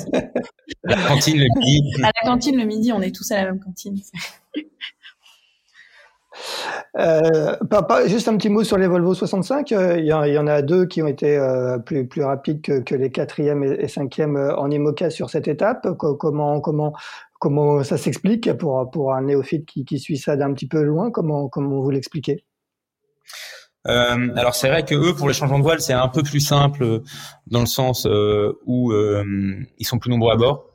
[0.85, 2.03] la cantine le midi.
[2.03, 3.97] À la cantine le midi, on est tous à la même cantine.
[6.99, 9.73] Euh, pas, pas, juste un petit mot sur les Volvo 65.
[9.73, 12.81] Euh, il y, y, en a deux qui ont été euh, plus, plus rapides que,
[12.81, 15.87] que les quatrième et, et cinquième euh, en IMOCA sur cette étape.
[15.97, 16.93] comment, comment,
[17.39, 21.11] comment ça s'explique pour, pour un néophyte qui, qui suit ça d'un petit peu loin?
[21.11, 22.45] Comment, comment vous l'expliquez?
[23.89, 26.39] Euh, alors c'est vrai que eux pour les changements de voile c'est un peu plus
[26.39, 27.03] simple euh,
[27.49, 30.67] dans le sens euh, où euh, ils sont plus nombreux à bord.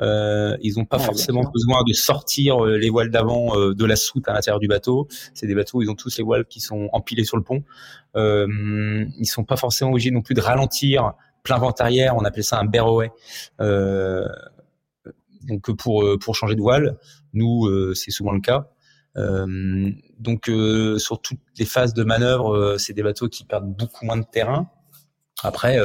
[0.00, 4.32] Euh, ils n'ont pas forcément besoin de sortir les voiles d'avant de la soute à
[4.32, 5.06] l'intérieur du bateau.
[5.34, 7.62] C'est des bateaux où ils ont tous les voiles qui sont empilés sur le pont.
[8.16, 11.12] Euh, ils sont pas forcément obligés non plus de ralentir
[11.44, 12.16] plein vent arrière.
[12.16, 13.12] On appelle ça un barroway.
[15.42, 16.98] donc pour pour changer de voile,
[17.32, 18.68] nous c'est souvent le cas.
[19.16, 23.68] Euh, donc euh, sur toutes les phases de manœuvre, euh, c'est des bateaux qui perdent
[23.68, 24.70] beaucoup moins de terrain.
[25.44, 25.76] Après,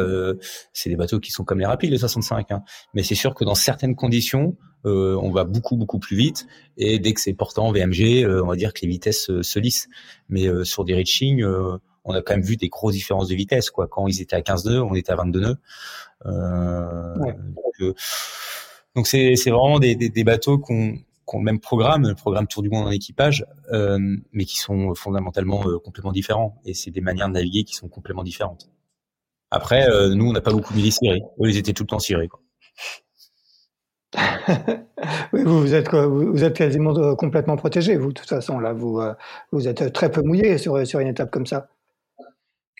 [0.71, 2.51] c'est des bateaux qui sont comme les rapides, les 65.
[2.51, 2.61] Hein.
[2.93, 6.45] Mais c'est sûr que dans certaines conditions, on va beaucoup beaucoup plus vite.
[6.77, 9.89] Et dès que c'est portant VMG, on va dire que les vitesses se lissent.
[10.29, 11.43] Mais sur des reaching,
[12.03, 13.71] on a quand même vu des grosses différences de vitesse.
[13.71, 13.87] Quoi.
[13.87, 15.57] Quand ils étaient à 15 nœuds, on était à 22 nœuds.
[16.25, 17.35] Ouais.
[18.95, 20.99] Donc c'est vraiment des, des, des bateaux qu'on
[21.33, 23.45] le même programme, le programme Tour du Monde en équipage,
[24.31, 26.61] mais qui sont fondamentalement complètement différents.
[26.65, 28.69] Et c'est des manières de naviguer qui sont complètement différentes.
[29.51, 31.21] Après, nous, on n'a pas beaucoup mis les séries.
[31.41, 32.29] Eux, ils étaient tout le temps cirés.
[35.33, 38.59] Oui, vous, vous, êtes, vous êtes quasiment complètement protégé, vous, de toute façon.
[38.59, 38.99] Là, vous,
[39.51, 41.67] vous êtes très peu mouillé sur, sur une étape comme ça.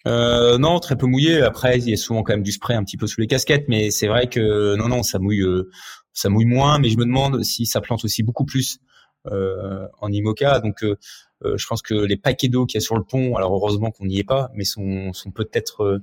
[0.08, 1.42] Euh, non, très peu mouillé.
[1.42, 3.66] Après, il y a souvent quand même du spray un petit peu sous les casquettes,
[3.68, 5.70] mais c'est vrai que non, non, ça mouille, euh,
[6.18, 6.80] ça mouille moins.
[6.80, 8.80] Mais je me demande si ça plante aussi beaucoup plus
[9.28, 10.60] euh, en IMOCA.
[10.60, 10.98] Donc, euh,
[11.44, 13.92] euh, je pense que les paquets d'eau qu'il y a sur le pont, alors heureusement
[13.92, 16.02] qu'on n'y est pas, mais sont, sont peut-être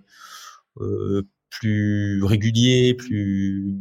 [1.50, 3.80] plus réguliers, plus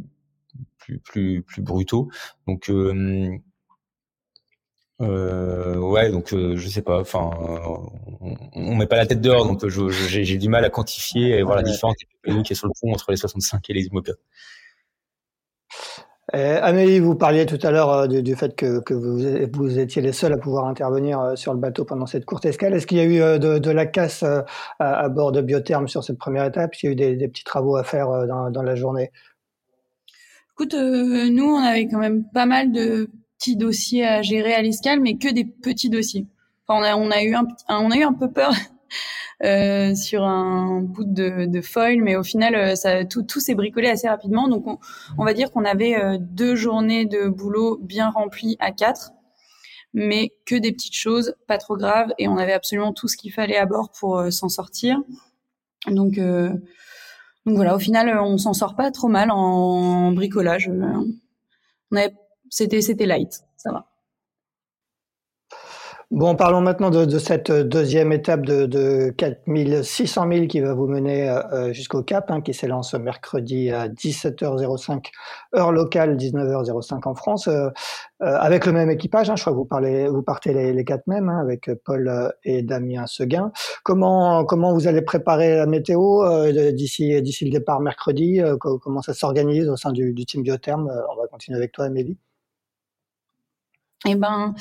[0.78, 2.10] plus plus plus brutaux.
[2.46, 2.70] Donc
[5.00, 7.00] euh, ouais, donc euh, je sais pas.
[7.00, 7.30] Enfin,
[8.20, 11.56] on, on, met pas la tête dehors, donc j'ai du mal à quantifier et voir
[11.56, 11.96] la différence
[12.44, 14.14] qui est sur le pont entre les 65 et les immobiliers.
[16.34, 19.20] Euh, Amélie, vous parliez tout à l'heure euh, du, fait que, vous,
[19.52, 22.74] vous, étiez les seuls à pouvoir intervenir euh, sur le bateau pendant cette courte escale.
[22.74, 24.24] Est-ce qu'il y a eu de, la casse
[24.80, 26.72] à, bord de Biotherme sur cette première étape?
[26.72, 29.12] Est-ce qu'il y a eu des, petits travaux à faire dans, la journée?
[30.54, 34.98] Écoute, nous, on avait quand même pas mal de petits dossiers à gérer à l'escale,
[35.00, 36.26] mais que des petits dossiers.
[36.66, 38.52] Enfin, on a eu un, on a eu un peu peur
[39.44, 44.08] euh, sur un bout de, de, foil, mais au final, euh, tout, s'est bricolé assez
[44.08, 44.48] rapidement.
[44.48, 44.66] Donc,
[45.18, 49.12] on, va dire qu'on avait euh, deux journées de boulot bien remplies à quatre,
[49.92, 53.32] mais que des petites choses, pas trop graves, et on avait absolument tout ce qu'il
[53.32, 55.00] fallait à bord pour s'en sortir.
[55.86, 56.18] Donc,
[57.46, 60.70] voilà, au final, on s'en sort pas trop mal en bricolage.
[62.50, 63.93] C'était c'était light, ça va.
[66.10, 70.86] Bon, parlons maintenant de, de, cette deuxième étape de, de 4600 000 qui va vous
[70.86, 75.06] mener euh, jusqu'au Cap, hein, qui s'élance mercredi à 17h05
[75.56, 77.70] heure locale, 19h05 en France, euh,
[78.22, 79.30] euh, avec le même équipage.
[79.30, 82.32] Hein, je crois que vous parlez, vous partez les, les quatre mêmes, hein, avec Paul
[82.44, 83.50] et Damien Seguin.
[83.82, 86.22] Comment comment vous allez préparer la météo
[86.72, 91.20] d'ici d'ici le départ mercredi Comment ça s'organise au sein du, du team Biotherme On
[91.20, 92.18] va continuer avec toi, Amélie.
[94.06, 94.54] Eh ben,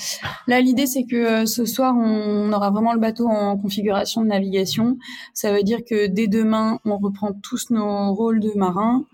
[0.47, 4.27] là, l'idée, c'est que euh, ce soir, on aura vraiment le bateau en configuration de
[4.27, 4.97] navigation.
[5.33, 9.05] Ça veut dire que dès demain, on reprend tous nos rôles de marins.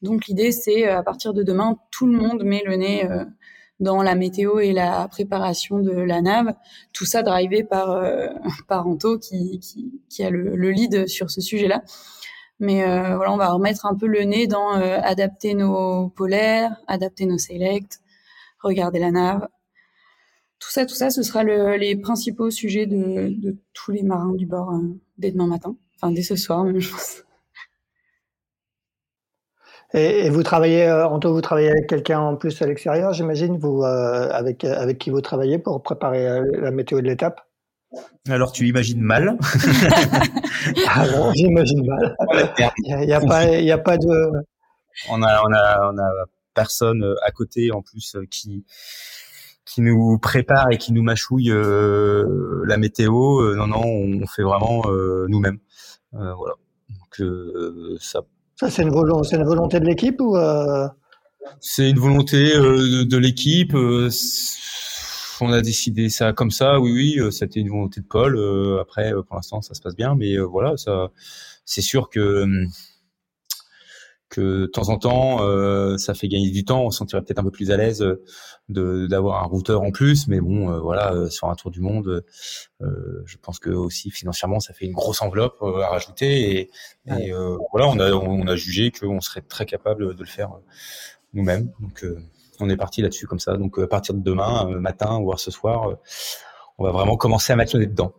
[0.00, 3.26] Donc, l'idée, c'est euh, à partir de demain, tout le monde met le nez euh,
[3.78, 6.54] dans la météo et la préparation de la nave.
[6.94, 8.02] Tout ça drivé par,
[8.68, 9.60] par Anto qui,
[10.08, 11.82] qui, a le, le, lead sur ce sujet-là.
[12.60, 12.82] Mais
[13.14, 18.00] voilà, on va remettre un peu le nez dans adapter nos polaires, adapter nos selects,
[18.62, 19.48] regarder la nave,
[20.58, 24.34] tout ça, tout ça, ce sera le, les principaux sujets de, de, tous les marins
[24.34, 24.80] du bord euh,
[25.18, 27.22] dès demain matin, enfin dès ce soir même, je pense.
[29.94, 33.56] Et, et vous travaillez, euh, Anto, vous travaillez avec quelqu'un en plus à l'extérieur, j'imagine,
[33.56, 37.40] vous euh, avec avec qui vous travaillez pour préparer euh, la météo de l'étape?
[38.28, 39.38] Alors tu imagines mal.
[40.88, 42.16] ah bon, j'imagine mal.
[42.84, 44.32] Il n'y a, a, pas, il y a pas de.
[45.08, 46.10] On a, on a, on a
[46.52, 48.64] personne à côté en plus qui
[49.66, 53.40] qui nous prépare et qui nous mâchouille euh, la météo.
[53.40, 55.58] Euh, non, non, on fait vraiment euh, nous-mêmes.
[56.12, 56.54] voilà.
[56.88, 58.20] Donc ça.
[58.58, 60.34] Ça c'est une, volonté, une volonté de l'équipe ou
[61.60, 63.74] C'est une volonté de, de l'équipe.
[63.74, 66.80] on a décidé ça comme ça.
[66.80, 68.38] Oui, oui, c'était une volonté de Paul.
[68.80, 71.10] après, pour l'instant, ça se passe bien, mais voilà, ça,
[71.66, 72.68] c'est sûr que hum,
[74.36, 76.84] que de temps en temps, euh, ça fait gagner du temps.
[76.84, 78.22] On se sentirait peut-être un peu plus à l'aise euh,
[78.68, 81.80] de d'avoir un routeur en plus, mais bon, euh, voilà, euh, sur un tour du
[81.80, 82.24] monde,
[82.80, 86.50] je pense que aussi financièrement, ça fait une grosse enveloppe à rajouter.
[86.50, 86.70] Et,
[87.06, 87.32] et
[87.72, 90.50] voilà, on a on a jugé qu'on serait très capable de le faire
[91.32, 91.70] nous-mêmes.
[91.80, 92.04] Donc,
[92.60, 93.56] on est parti là-dessus comme ça.
[93.56, 95.96] Donc, à partir de demain matin, voire ce soir,
[96.78, 98.12] on va vraiment commencer à mettre le nez dedans.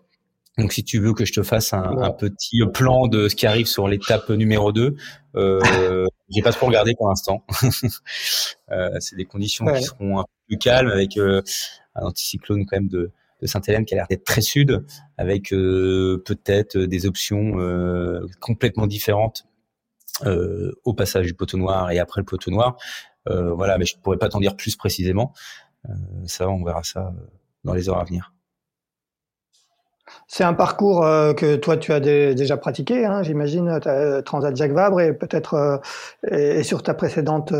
[0.58, 3.46] Donc, si tu veux que je te fasse un, un, petit plan de ce qui
[3.46, 4.96] arrive sur l'étape numéro 2,
[5.36, 7.44] euh, j'ai pas trop regardé pour l'instant.
[8.72, 11.42] euh, c'est des conditions qui seront un peu plus calmes avec euh,
[11.96, 14.86] un anticyclone quand même de, de Sainte-Hélène qui a l'air d'être très sud,
[15.18, 19.46] avec euh, peut-être des options euh, complètement différentes
[20.26, 22.78] euh, au passage du poteau noir et après le poteau noir.
[23.26, 25.34] voilà, mais je pourrais pas t'en dire plus précisément.
[26.26, 27.14] ça, on verra ça
[27.64, 28.34] dans les heures à venir.
[30.28, 34.72] C'est un parcours euh, que toi tu as déjà pratiqué, hein, j'imagine, euh, Transat Jacques
[34.72, 35.78] Vabre et peut-être euh,
[36.32, 37.54] et, sur ta précédente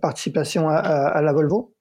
[0.00, 1.72] participation à, à, la Volvo?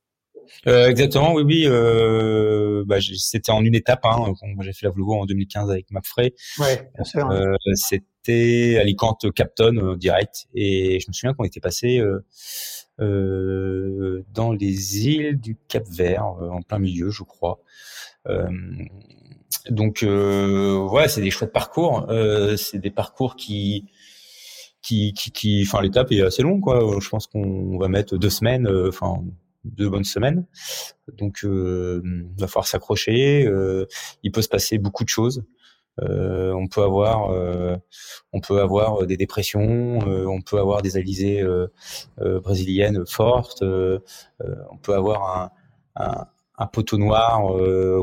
[0.68, 1.64] euh, exactement, oui, oui.
[1.66, 4.06] Euh, bah, c'était en une étape.
[4.06, 6.34] Hein, j'ai fait la Volvo en 2015 avec McFrey.
[6.60, 6.92] Ouais.
[7.16, 12.02] Euh, c'était Alicante Capton euh, direct, et je me souviens qu'on était passé
[13.00, 17.60] euh, dans les îles du Cap Vert, en plein milieu, je crois.
[19.70, 22.08] Donc voilà, c'est des chouettes parcours.
[22.58, 23.86] c'est des parcours qui
[24.82, 26.80] qui, qui, qui, enfin, l'étape est assez longue, quoi.
[27.02, 29.24] Je pense qu'on va mettre deux semaines, enfin,
[29.64, 30.46] deux bonnes semaines.
[31.18, 33.48] Donc, euh, il va falloir s'accrocher.
[33.48, 33.88] Euh,
[34.22, 35.44] il peut se passer beaucoup de choses.
[36.02, 37.78] Euh, on peut avoir, euh,
[38.34, 41.44] on peut avoir des dépressions, euh, on peut avoir des alizés
[42.18, 45.52] brésiliennes fortes, on peut avoir
[45.96, 46.26] un, un,
[46.58, 47.42] un poteau noir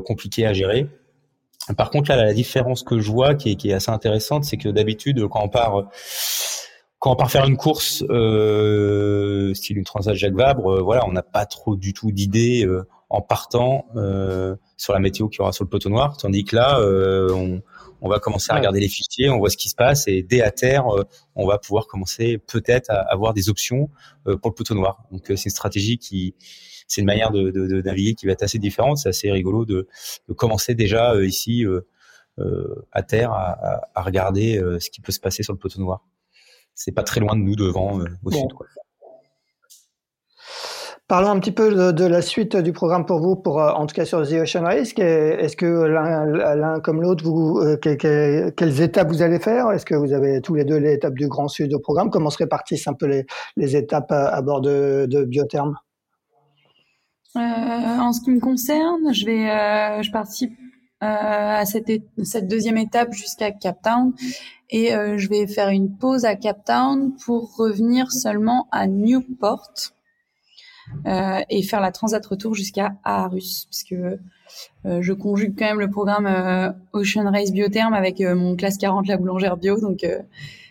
[0.05, 0.89] compliqué à gérer.
[1.77, 4.57] Par contre, là, la différence que je vois, qui est, qui est assez intéressante, c'est
[4.57, 5.85] que d'habitude, quand on part
[7.03, 11.11] quand on part faire une course euh, style une Transat Jacques Vabre, euh, voilà, on
[11.11, 15.43] n'a pas trop du tout d'idées euh, en partant euh, sur la météo qu'il y
[15.43, 17.61] aura sur le poteau noir, tandis que là, on,
[18.03, 20.43] on, va commencer à regarder les fichiers, on voit ce qui se passe et dès
[20.43, 20.87] à terre,
[21.35, 23.91] on va pouvoir commencer peut-être à avoir des options
[24.25, 25.03] pour le poteau noir.
[25.11, 26.37] Donc c'est une stratégie qui
[26.93, 28.99] c'est une manière de, de, de, naviguer qui va être assez différente.
[28.99, 29.89] C'est assez rigolo de,
[30.29, 31.65] de commencer déjà ici
[32.93, 36.03] à terre à, à regarder ce qui peut se passer sur le poteau noir
[36.75, 38.49] c'est pas très loin de nous devant euh, au sud.
[41.09, 43.95] Parlons un petit peu de, la suite du programme pour vous, pour euh, en tout
[43.95, 44.95] cas sur The Ocean Race.
[44.97, 49.71] Est-ce que l'un comme l'autre, vous, euh, quelles étapes vous allez faire?
[49.73, 52.09] Est-ce que vous avez tous les deux les étapes du Grand Sud au programme?
[52.09, 53.27] Comment se répartissent un peu les,
[53.57, 55.77] les étapes à, bord de, de Biotherme
[57.35, 60.53] En ce qui me concerne, je vais, je participe
[61.01, 61.91] à cette,
[62.23, 64.13] cette deuxième étape jusqu'à Cape Town
[64.73, 69.71] et euh, je vais faire une pause à Cape Town pour revenir seulement à Newport
[71.07, 74.19] euh, et faire la transat retour jusqu'à Aarhus parce que
[74.87, 78.79] euh, je conjugue quand même le programme euh, Ocean Race Biotherm avec euh, mon classe
[78.79, 80.07] 40 la boulangère bio donc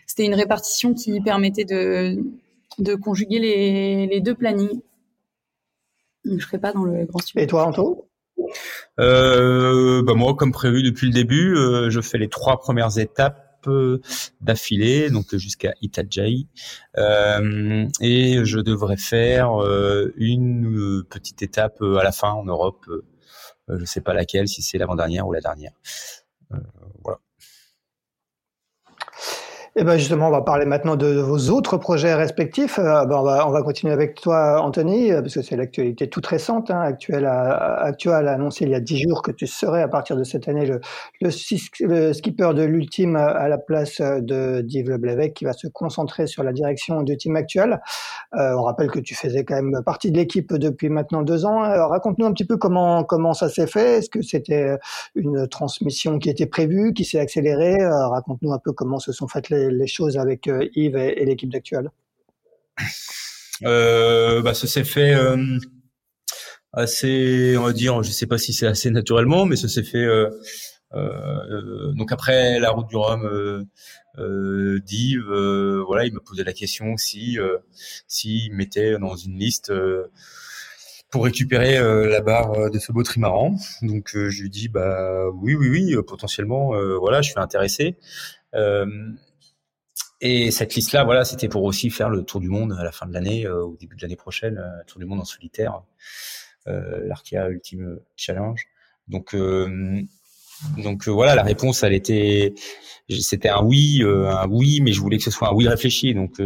[0.07, 2.23] c'était une répartition qui permettait de
[2.79, 4.81] de conjuguer les, les deux plannings.
[6.25, 7.39] Donc je serai pas dans le grand sud.
[7.39, 8.07] Et toi Anto?
[8.99, 11.55] Euh, bah moi, comme prévu depuis le début,
[11.89, 13.47] je fais les trois premières étapes
[14.41, 16.47] d'affilée, donc jusqu'à Itajai.
[16.97, 22.85] Euh, et je devrais faire euh, une petite étape à la fin en Europe.
[23.67, 25.73] je ne sais pas laquelle, si c'est l'avant-dernière ou la dernière.
[27.03, 27.19] voilà.
[29.77, 32.77] Et eh ben justement, on va parler maintenant de, vos autres projets respectifs.
[32.77, 36.09] Euh, ben on, va, on va continuer avec toi, Anthony, euh, parce que c'est l'actualité
[36.09, 36.69] toute récente.
[36.69, 39.87] Hein, actuelle, a, actuelle a annoncé il y a dix jours que tu serais à
[39.87, 40.81] partir de cette année le,
[41.21, 46.43] le, skipper de l'ultime à la place de Div Leblevec, qui va se concentrer sur
[46.43, 47.79] la direction du team actuel.
[48.35, 51.61] Euh, on rappelle que tu faisais quand même partie de l'équipe depuis maintenant deux ans.
[51.61, 53.99] Raconte-nous un petit peu comment comment ça s'est fait.
[53.99, 54.77] Est-ce que c'était
[55.15, 57.77] une transmission qui était prévue, qui s'est accélérée?
[57.79, 61.51] Raconte-nous un peu comment se sont faites les les, choses avec euh, Yves et, l'équipe
[61.51, 61.89] d'actuelle
[63.63, 65.57] euh, bah, Ça s'est fait euh,
[66.73, 70.07] assez, on va dire, je sais pas si c'est assez naturellement, mais ça s'est fait.
[71.95, 73.65] donc après la route du Rhum,
[74.17, 75.23] euh, Div,
[75.85, 77.37] voilà, il me posait la question si
[78.07, 79.71] s'il mettait dans une liste
[81.09, 83.55] pour récupérer la barre de ce beau trimaran.
[83.81, 87.97] Donc je lui dis bah oui oui oui potentiellement voilà je suis intéressé.
[90.23, 93.07] Et cette liste-là, voilà, c'était pour aussi faire le tour du monde à la fin
[93.07, 95.81] de l'année, euh, au début de l'année prochaine, euh, tour du monde en solitaire,
[96.67, 98.63] euh, l'Arkea Ultime Challenge.
[99.07, 99.99] Donc, euh,
[100.77, 102.53] donc voilà, la réponse, elle était,
[103.09, 106.13] c'était un oui, un oui, mais je voulais que ce soit un oui réfléchi.
[106.13, 106.39] Donc,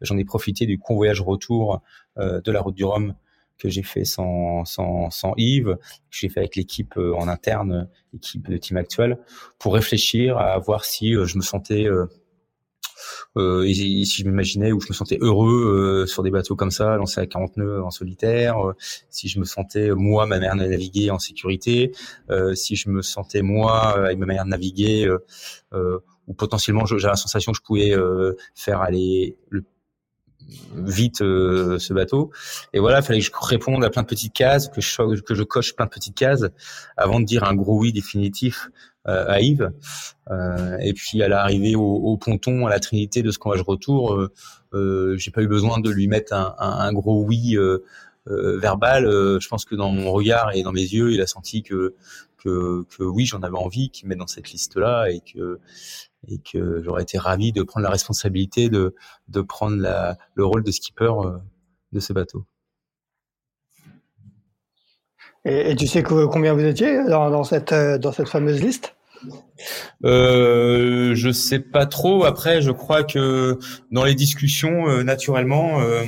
[0.00, 1.80] j'en ai profité du convoyage retour
[2.16, 3.14] de la route du Rhum
[3.56, 8.50] que j'ai fait sans, sans, sans Yves, que j'ai fait avec l'équipe en interne, l'équipe
[8.50, 9.16] de team actuel,
[9.60, 11.86] pour réfléchir à voir si je me sentais
[13.36, 16.70] euh, et, si je m'imaginais où je me sentais heureux euh, sur des bateaux comme
[16.70, 18.74] ça, lancés à 40 nœuds en solitaire, euh,
[19.10, 21.92] si je me sentais moi ma de naviguer en sécurité,
[22.54, 25.10] si je me sentais moi avec ma manière de naviguer
[26.26, 27.96] ou potentiellement j'ai la sensation que je pouvais
[28.54, 29.64] faire aller le
[30.76, 32.30] vite ce bateau.
[32.72, 35.34] Et voilà, il fallait que je réponde à plein de petites cases, que je, que
[35.34, 36.44] je coche plein de petites cases
[36.96, 38.68] avant de dire un gros oui définitif
[39.08, 39.70] euh, à Yves.
[40.30, 44.14] Euh, et puis à l'arrivée au, au, ponton, à la Trinité de ce je retour,
[44.14, 44.32] euh,
[44.74, 47.82] euh, j'ai pas eu besoin de lui mettre un, un, un gros oui euh,
[48.26, 49.04] verbal.
[49.04, 51.94] je pense que dans mon regard et dans mes yeux, il a senti que
[52.42, 55.60] que, que oui, j'en avais envie qu'il mette dans cette liste-là et que
[56.28, 58.94] et que j'aurais été ravi de prendre la responsabilité de
[59.28, 61.12] de prendre la, le rôle de skipper
[61.92, 62.46] de ce bateau.
[65.44, 68.94] Et, tu sais combien vous étiez dans, cette, dans cette fameuse liste?
[70.04, 72.24] Euh, Je sais pas trop.
[72.24, 73.58] Après, je crois que
[73.90, 76.04] dans les discussions, euh, naturellement, euh,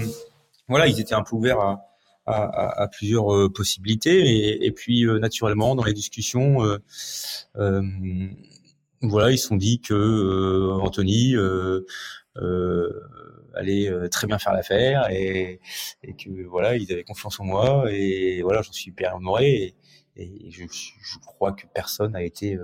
[0.69, 1.94] voilà, ils étaient un peu ouverts à,
[2.27, 4.65] à, à plusieurs euh, possibilités.
[4.65, 6.59] Et, puis, naturellement, dans les discussions,
[9.03, 11.35] voilà, ils se sont dit que Anthony
[13.55, 15.61] allait très bien faire l'affaire et,
[16.03, 19.75] et, que voilà, ils avaient confiance en moi et voilà, j'en suis hyper honoré
[20.17, 22.59] et, je, je, crois que personne n'a été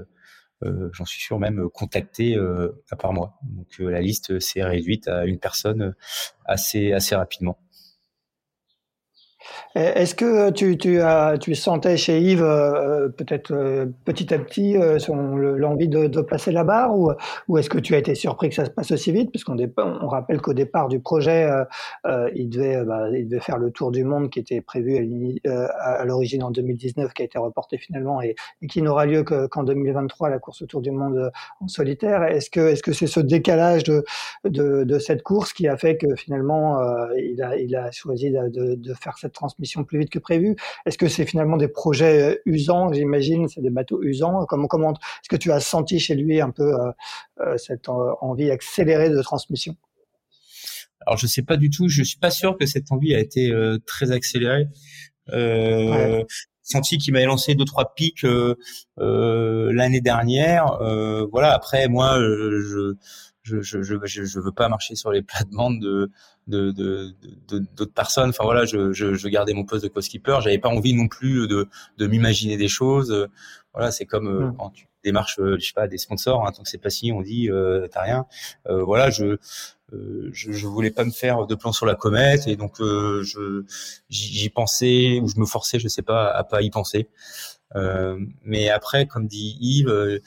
[0.62, 3.38] euh, j'en suis sûr même contacté euh, à part moi.
[3.42, 5.94] Donc euh, la liste s'est réduite à une personne
[6.44, 7.58] assez assez rapidement.
[9.74, 14.98] Est-ce que tu, as, tu sentais chez Yves, euh, peut-être euh, petit à petit, euh,
[15.56, 18.70] l'envie de, passer la barre ou, est-ce que tu as été surpris que ça se
[18.70, 19.32] passe aussi vite?
[19.32, 21.48] Parce qu'on on rappelle qu'au départ du projet,
[22.34, 26.42] il, devait, bah, il devait faire le tour du monde qui était prévu à l'origine
[26.42, 28.34] en 2019, qui a été reporté finalement et,
[28.68, 31.30] qui n'aura lieu qu'en 2023, la course au tour du monde
[31.60, 32.24] en solitaire.
[32.24, 34.04] Est-ce que c'est -ce ce décalage de,
[34.44, 36.78] de, de, cette course qui a fait que finalement,
[37.16, 40.98] il, a, il a choisi de, de faire cette transmission plus vite que prévu Est-ce
[40.98, 45.28] que c'est finalement des projets euh, usants, j'imagine, c'est des bateaux usants Comment, comment est-ce
[45.28, 46.92] que tu as senti chez lui un peu euh,
[47.40, 49.76] euh, cette envie accélérée de transmission?
[51.06, 53.52] Alors je sais pas du tout, je suis pas sûr que cette envie a été
[53.86, 54.66] très accélérée.
[55.32, 56.22] Euh,
[56.62, 58.26] senti qu'il m'avait lancé deux trois pics
[58.98, 60.78] l'année dernière.
[61.32, 61.54] voilà.
[61.54, 62.96] Après, moi, je
[63.42, 66.10] je, je, je, je, veux pas marcher sur les plates-bandes de
[66.46, 66.70] de
[67.48, 68.30] d'autres de, personnes.
[68.30, 70.38] Enfin voilà, je, je, je, gardais mon poste de co-skipper.
[70.42, 71.68] J'avais pas envie non plus de,
[71.98, 73.28] de m'imaginer des choses.
[73.72, 76.46] Voilà, c'est comme euh, quand tu démarches, euh, je sais pas, des sponsors.
[76.46, 78.26] Hein, tant que c'est pas signé, on dit euh, t'as rien.
[78.68, 79.36] Euh, voilà, je,
[79.92, 83.64] je, je voulais pas me faire de plan sur la comète et donc je
[84.08, 87.08] j'y pensais ou je me forçais, je sais pas, à pas y penser.
[88.44, 90.20] mais après, comme dit Yves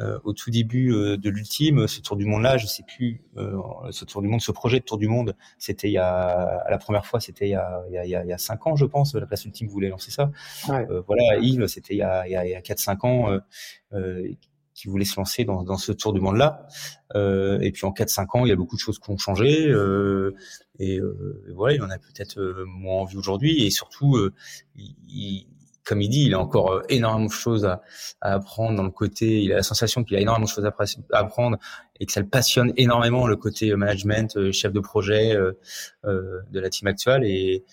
[0.00, 3.22] euh, au tout début euh, de l'ultime, ce tour du monde là, je sais plus,
[3.36, 3.56] euh,
[3.90, 6.78] ce tour du monde, ce projet de tour du monde, c'était il y a, la
[6.78, 8.86] première fois, c'était il y a, il y a, il y a cinq ans, je
[8.86, 10.32] pense, la place ultime voulait lancer ça.
[10.68, 10.84] Ouais.
[11.06, 13.38] voilà, Yves, c'était il y a, il y a, il y a 4-5 ans,
[14.74, 16.66] qui voulait se lancer dans, dans ce tour du monde là.
[17.14, 19.72] et puis en 4-5 ans, il y a beaucoup de choses qui ont changé.
[20.80, 21.00] et
[21.54, 23.64] voilà, il en a peut-être moins envie aujourd'hui.
[23.64, 24.18] Et surtout,
[24.74, 25.46] il,
[25.84, 27.82] comme il dit, il a encore euh, énormément de choses à,
[28.20, 29.42] apprendre dans le côté.
[29.42, 30.74] Il a la sensation qu'il a énormément de choses à,
[31.12, 31.58] apprendre
[32.00, 35.36] et que ça le passionne énormément le côté euh, management, euh, chef de projet
[36.04, 37.24] de la team actuelle.
[37.24, 37.64] Et,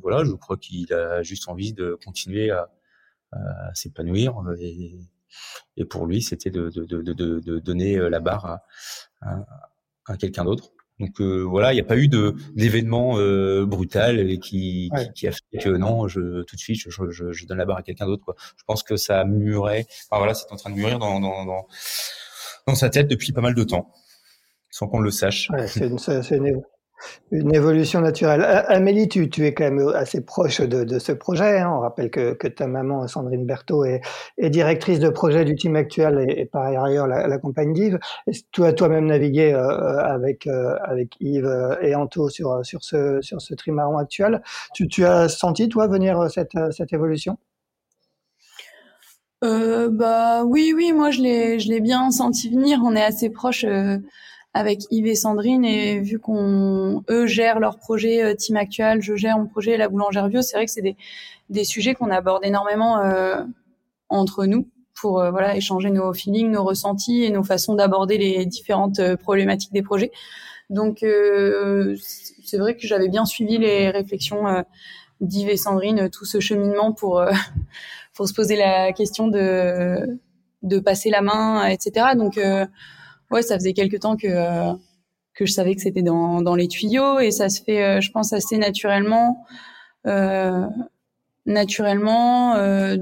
[0.00, 2.68] voilà, je crois qu'il a juste envie de continuer à,
[3.74, 4.34] s'épanouir.
[4.60, 8.60] Et, pour lui, c'était de, de, donner la barre
[9.20, 10.72] à quelqu'un d'autre.
[11.00, 15.32] Donc euh, voilà, il n'y a pas eu de d'événement euh, brutal qui, qui, a
[15.32, 18.06] fait que non, je tout de suite je, je, je donne la barre à quelqu'un
[18.06, 18.24] d'autre.
[18.24, 18.34] Quoi.
[18.38, 19.86] Je pense que ça murait.
[20.10, 21.66] Enfin voilà, c'est en train de mûrir dans, dans, dans,
[22.66, 23.92] dans sa tête depuis pas mal de temps,
[24.70, 25.50] sans qu'on le sache.
[25.50, 25.98] Ouais, c'est une,
[26.46, 26.62] une,
[27.30, 28.42] une évolution naturelle.
[28.68, 31.58] Amélie, tu, es quand même assez proche de, ce projet.
[31.58, 31.72] Hein.
[31.74, 34.00] On rappelle que, ta maman, Sandrine Berthaud, est,
[34.38, 37.98] directrice de projet du team actuel et, par ailleurs la, la compagne d'Yves.
[38.50, 43.20] Tu as toi-même navigué euh, avec, euh, avec Yves euh, et Anto sur, sur, ce,
[43.20, 44.42] sur ce trimaran actuel?
[44.74, 47.38] Tu, as senti, toi, venir cette, cette évolution?
[49.44, 53.28] Euh, bah oui oui moi je l'ai je l'ai bien senti venir on est assez
[53.28, 53.66] proche
[54.54, 59.16] avec Yves et Sandrine et vu qu'on eux gèrent leur projet euh, Team Actual, je
[59.16, 60.96] gère mon projet La Boulangère Bio, c'est vrai que c'est des,
[61.52, 63.42] des sujets qu'on aborde énormément euh,
[64.08, 68.44] entre nous pour euh, voilà échanger nos feelings, nos ressentis et nos façons d'aborder les
[68.46, 70.10] différentes euh, problématiques des projets.
[70.70, 71.04] Donc
[72.00, 74.64] c'est vrai que j'avais bien suivi les réflexions
[75.20, 77.22] d'Yves et Sandrine, tout ce cheminement pour
[78.14, 80.18] pour se poser la question de
[80.62, 82.14] de passer la main, etc.
[82.16, 82.40] Donc
[83.32, 84.72] ouais, ça faisait quelque temps que euh,
[85.34, 88.10] que je savais que c'était dans, dans les tuyaux et ça se fait, euh, je
[88.10, 89.44] pense, assez naturellement,
[90.06, 90.66] euh,
[91.46, 92.96] naturellement, euh,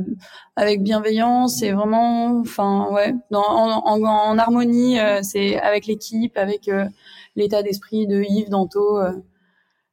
[0.57, 6.71] avec bienveillance et vraiment, enfin ouais, dans, en, en, en harmonie, c'est avec l'équipe, avec
[7.37, 8.99] l'état d'esprit de Yves Danto.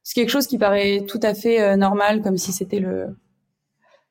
[0.02, 3.16] c'est quelque chose qui paraît tout à fait normal, comme si c'était le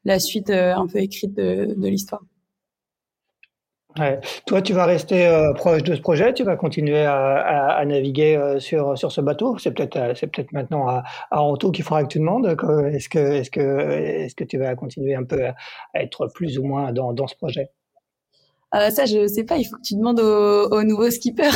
[0.05, 2.21] la suite un peu écrite de, de l'histoire.
[3.97, 4.19] Ouais.
[4.45, 8.35] Toi, tu vas rester euh, proche de ce projet, tu vas continuer à, à, naviguer
[8.35, 9.57] euh, sur, sur ce bateau.
[9.57, 12.45] C'est peut-être euh, c'est peut-être maintenant à, à Anto qu'il faudra que tu demandes.
[12.45, 15.55] Est-ce que est-ce que est-ce que tu vas continuer un peu à,
[15.95, 17.71] être plus ou moins dans, dans ce projet?
[18.71, 19.57] Ça, je sais pas.
[19.57, 21.49] Il faut que tu demandes au, au nouveau skipper.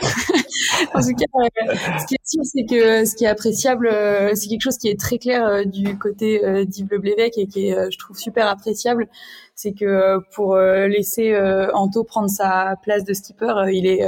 [0.94, 3.88] en tout cas, ce qui est sûr, c'est que ce qui est appréciable,
[4.34, 8.18] c'est quelque chose qui est très clair du côté d'Yves et qui est, je trouve,
[8.18, 9.08] super appréciable.
[9.54, 11.36] C'est que pour laisser
[11.74, 14.04] Anto prendre sa place de skipper, il est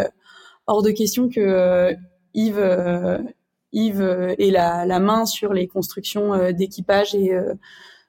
[0.67, 1.95] hors de question que
[2.35, 3.23] Yves
[3.73, 7.33] Yves ait la, la, main sur les constructions d'équipage et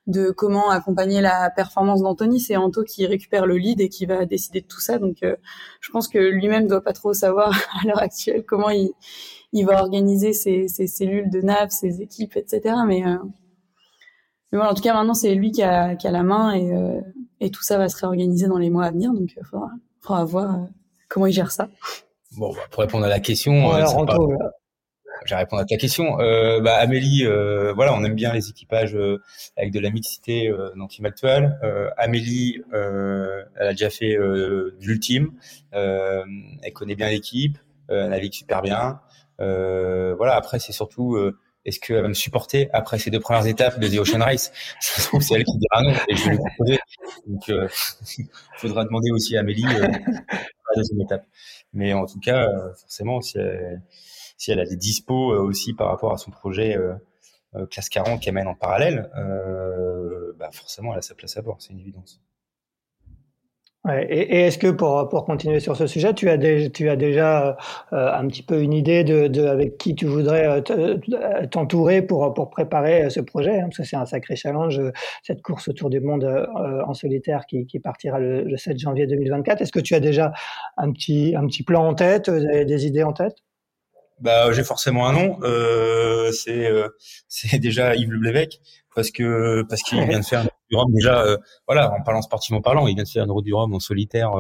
[0.07, 2.39] de comment accompagner la performance d'Anthony.
[2.39, 4.99] C'est Anto qui récupère le lead et qui va décider de tout ça.
[4.99, 5.35] Donc, euh,
[5.79, 7.49] je pense que lui-même doit pas trop savoir
[7.81, 8.91] à l'heure actuelle comment il,
[9.53, 12.75] il va organiser ses, ses, cellules de nav, ses équipes, etc.
[12.85, 13.17] Mais, euh,
[14.51, 16.99] mais en tout cas, maintenant, c'est lui qui a, qui a la main et, euh,
[17.39, 19.13] et tout ça va se réorganiser dans les mois à venir.
[19.13, 19.69] Donc, il faudra,
[20.01, 20.67] faudra voir
[21.07, 21.69] comment il gère ça.
[22.35, 23.71] Bon, bah, pour répondre à la question,
[25.25, 26.19] je vais répondre à ta question.
[26.19, 29.21] Euh, bah, Amélie, euh, voilà, on aime bien les équipages euh,
[29.57, 31.59] avec de la mixité euh, dans Team Actual.
[31.63, 34.17] Euh, Amélie, elle a déjà fait
[34.79, 35.31] l'ultime.
[35.71, 37.57] elle connaît bien l'équipe.
[37.89, 38.99] elle navigue super bien.
[39.39, 40.35] voilà.
[40.35, 41.17] Après, c'est surtout
[41.65, 44.51] est-ce qu'elle va me supporter après ces deux premières étapes de The Ocean Race?
[44.81, 46.79] Se trouve, c'est elle qui dira non et je vais lui proposer.
[47.27, 51.25] Donc, il faudra demander aussi à Amélie euh, la deuxième étape.
[51.71, 52.47] Mais en tout cas,
[52.81, 53.37] forcément, si
[54.37, 56.93] si elle a des dispos euh, aussi par rapport à son projet euh,
[57.55, 59.09] euh, classe 40 qu'elle mène en parallèle,
[60.37, 62.19] bah forcément elle a sa place à bord, c'est une évidence.
[63.85, 66.37] Ouais, et, est-ce que pour, pour continuer sur ce sujet, tu as,
[66.69, 67.57] tu as déjà
[67.91, 70.63] un petit peu une idée de, avec qui tu voudrais
[71.51, 74.81] t'entourer pour, pour préparer ce projet hein, Parce que c'est un sacré challenge,
[75.21, 76.25] cette course autour du monde
[76.87, 79.61] en solitaire qui, qui partira le, le 7 janvier 2024.
[79.61, 80.31] Est-ce que tu as déjà
[80.77, 83.35] un petit, un petit plan en tête, des idées en tête?
[84.23, 85.39] Bah, j'ai forcément un nom.
[85.43, 86.87] Euh, c'est euh,
[87.27, 88.61] c'est déjà Yves Leblevec
[88.95, 91.21] parce que parce qu'il vient de faire une route du Rhum déjà.
[91.23, 93.79] Euh, voilà, en parlant sportivement parlant, il vient de faire une route du Rhum en
[93.79, 94.31] solitaire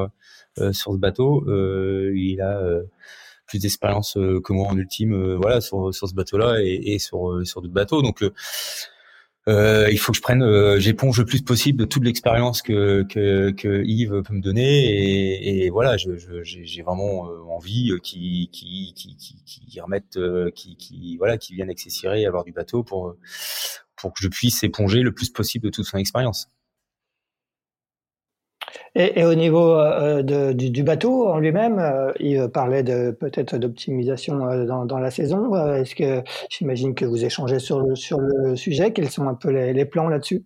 [0.59, 1.43] euh, sur ce bateau.
[2.15, 2.61] il a
[3.45, 7.61] plus d'expérience que moi en ultime, voilà, sur sur ce bateau-là et, et sur sur
[7.61, 8.01] d'autres bateaux.
[8.01, 8.23] Donc
[9.49, 13.03] euh, il faut que je prenne, euh, j'éponge le plus possible de toute l'expérience que,
[13.03, 18.49] que, que Yves peut me donner et, et voilà, j'ai je, vraiment euh, envie qui
[18.53, 20.17] qui qui qui, qui remettent,
[21.17, 23.15] voilà, qui viennent accessirer avoir du bateau pour
[23.97, 26.47] pour que je puisse éponger le plus possible de toute son expérience.
[28.95, 34.65] Et, au niveau euh, de, du, bateau en lui-même, euh, il parlait peut-être d'optimisation euh,
[34.65, 35.55] dans, la saison.
[35.73, 40.09] Est-ce que j'imagine que vous échangez sur le, sujet Quels sont un peu les, plans
[40.09, 40.43] là-dessus?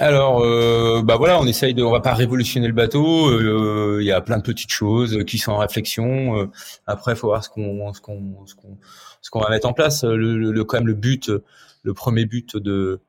[0.00, 4.00] Alors, euh, bah voilà, on essaye de, on va pas révolutionner le bateau.
[4.00, 6.50] Il y a plein de petites choses qui sont en réflexion.
[6.88, 8.78] après, faut voir ce qu'on, ce qu'on, ce qu'on,
[9.20, 10.02] ce qu'on va mettre en place.
[10.02, 11.30] Le, le, quand même, le but,
[11.84, 13.00] le premier but de,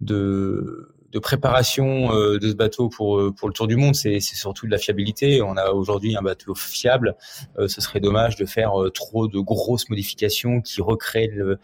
[0.00, 4.18] de de préparation euh, de ce bateau pour euh, pour le tour du monde, c'est
[4.18, 5.40] surtout de la fiabilité.
[5.42, 7.16] On a aujourd'hui un bateau fiable.
[7.56, 11.58] Euh, ce serait dommage de faire trop de grosses modifications qui recréent le,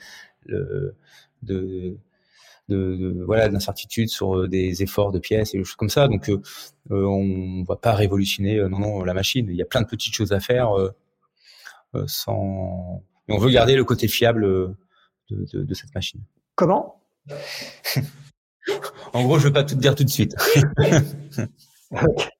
[0.47, 0.97] le
[1.43, 1.97] de,
[2.69, 6.07] de, voilà d'incertitude sur des efforts de pièces et des choses comme ça.
[6.07, 6.31] Donc
[6.89, 9.47] on va pas révolutionner non non la machine.
[9.51, 10.71] Il y a plein de petites choses à faire
[12.07, 13.03] sans.
[13.29, 14.77] Et on veut garder le côté fiable
[15.31, 16.21] de cette machine.
[16.55, 17.03] Comment?
[19.13, 20.35] En gros, je veux pas tout dire tout de suite.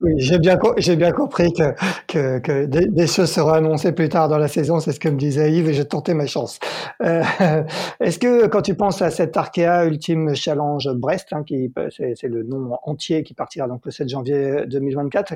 [0.01, 1.75] oui, j'ai bien, j'ai bien compris que,
[2.07, 4.79] que, que des, choses seront annoncées plus tard dans la saison.
[4.79, 6.61] C'est ce que me disait Yves et j'ai tenté ma chance.
[7.03, 7.23] Euh,
[8.01, 12.29] est-ce que quand tu penses à cet Arkea Ultime Challenge Brest, hein, qui c'est, c'est
[12.29, 15.35] le nom entier qui partira donc le 7 janvier 2024,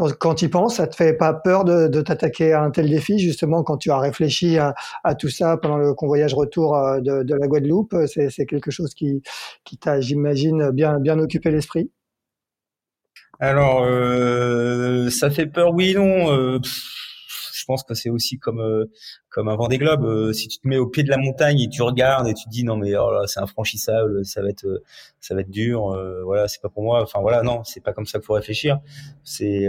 [0.00, 2.70] quand, quand tu y penses, ça te fait pas peur de, de t'attaquer à un
[2.70, 4.74] tel défi, justement, quand tu as réfléchi à,
[5.04, 8.94] à tout ça pendant le convoyage retour euh, de, de la Guadeloupe C'est, quelque chose
[8.94, 9.22] qui,
[9.64, 11.90] qui t'a, j'imagine, bien, bien occupé l'esprit?
[13.40, 16.32] Alors, euh, ça fait peur, oui, non.
[16.32, 16.58] Euh,
[17.70, 18.86] pense que c'est aussi comme euh,
[19.28, 20.04] comme un Vendée Globe.
[20.04, 22.46] Euh, si tu te mets au pied de la montagne et tu regardes et tu
[22.46, 24.82] te dis non mais oh là c'est infranchissable, ça va être euh,
[25.20, 27.00] ça va être dur, voilà c'est pas pour moi.
[27.02, 28.80] Enfin voilà non c'est pas comme ça qu'il faut réfléchir.
[29.22, 29.68] C'est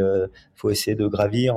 [0.55, 1.55] faut essayer de gravir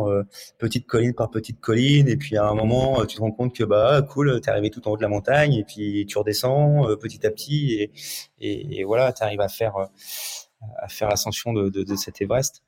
[0.59, 3.65] petite colline par petite colline et puis à un moment tu te rends compte que
[3.65, 7.27] bah cool t'es arrivé tout en haut de la montagne et puis tu redescends petit
[7.27, 7.93] à petit et
[8.41, 9.75] et, et voilà t'arrives à faire
[10.79, 12.63] à faire l'ascension de, cet Everest.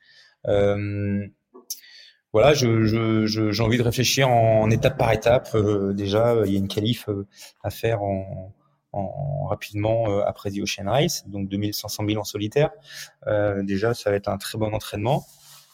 [0.46, 1.26] Euh,
[2.36, 5.48] voilà, je, je, j'ai envie de réfléchir en, étape par étape.
[5.54, 7.26] Euh, déjà, il y a une qualif euh,
[7.62, 8.52] à faire en,
[8.92, 12.72] en rapidement euh, après The Ocean Race, donc 2500 000 en solitaire.
[13.62, 15.24] déjà, ça va être un très bon entraînement.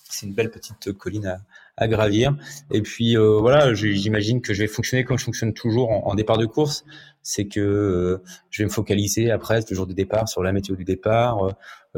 [0.09, 1.39] C'est une belle petite colline à,
[1.77, 2.37] à gravir.
[2.71, 6.47] Et puis voilà, j'imagine que je vais fonctionner comme je fonctionne toujours en, départ de
[6.47, 6.85] course,
[7.23, 8.21] c'est que
[8.51, 11.57] je vais me focaliser après le jour du départ sur la météo du départ,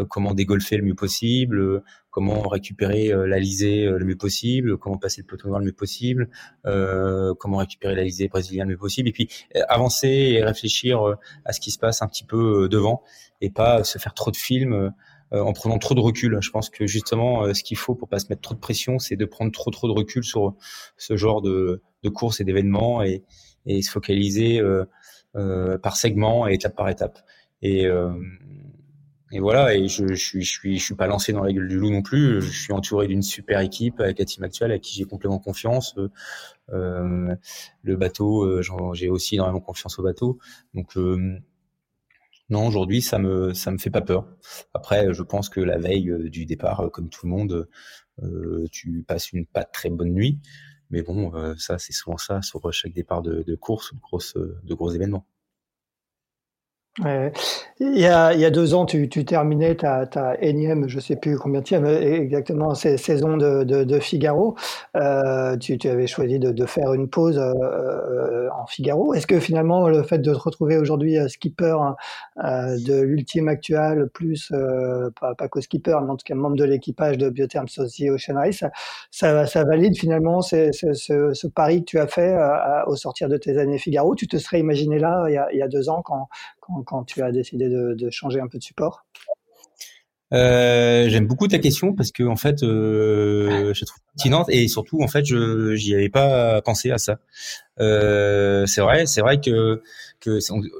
[0.08, 5.26] comment dégolfer le mieux possible, comment récupérer la lisée le mieux possible, comment passer le
[5.26, 6.28] peloton noir le mieux possible,
[6.62, 9.28] comment récupérer la lisée brésilienne le mieux possible, et puis
[9.68, 13.02] avancer et réfléchir à ce qui se passe un petit peu devant
[13.44, 14.90] et pas se faire trop de films euh,
[15.42, 16.38] en prenant trop de recul.
[16.40, 18.98] Je pense que justement, euh, ce qu'il faut pour pas se mettre trop de pression,
[18.98, 20.54] c'est de prendre trop trop de recul sur
[20.96, 21.82] ce genre de,
[22.14, 23.22] courses et d'événements et,
[23.66, 27.18] se focaliser euh, par segment et étape par étape.
[27.62, 27.88] Et,
[29.40, 32.40] voilà, et je, suis, pas lancé dans la gueule du loup non plus.
[32.40, 35.96] Je suis entouré d'une super équipe avec la team actuelle, à qui j'ai complètement confiance.
[36.72, 37.34] Euh,
[37.82, 38.62] le bateau,
[38.92, 40.38] j'ai aussi énormément confiance au bateau.
[40.96, 41.38] Euh,
[42.50, 44.26] non, aujourd'hui, ça me ça me fait pas peur.
[44.74, 47.68] Après, je pense que la veille euh, du départ, euh, comme tout le monde,
[48.22, 50.40] euh, tu passes une pas très bonne nuit.
[50.90, 54.20] Mais bon, ça, c'est souvent ça sur chaque départ de, de course ou de gros,
[54.62, 55.26] de gros événements.
[57.00, 61.00] Il, y a, il y a deux ans, tu, tu terminais ta, ta énième, je
[61.00, 64.54] sais plus combien tu exactement, saison de, de, de Figaro.
[64.96, 69.12] Euh, tu, tu, avais choisi de, de, faire une pause euh, euh, en Figaro.
[69.12, 71.76] Est-ce que finalement, le fait de te retrouver aujourd'hui euh, skipper
[72.44, 76.64] euh, de l'ultime actual, plus, euh, pas, pas skipper, mais en tout cas membre de
[76.64, 78.62] l'équipage de Biotherm Society Ocean Race,
[79.10, 80.92] ça, ça, valide finalement ce, ce,
[81.32, 82.36] ce, pari que tu as fait
[82.86, 84.14] au sortir de tes années Figaro?
[84.14, 86.28] Tu te serais imaginé là, il y a, il y a deux ans, quand
[86.84, 89.04] quand, tu as décidé de, changer un peu de support?
[90.32, 95.00] Euh, J'aime beaucoup ta question parce que en fait, euh, je trouve pertinente et surtout
[95.02, 97.18] en fait, je j'y avais pas pensé à ça.
[97.78, 99.82] Euh, c'est vrai, c'est vrai que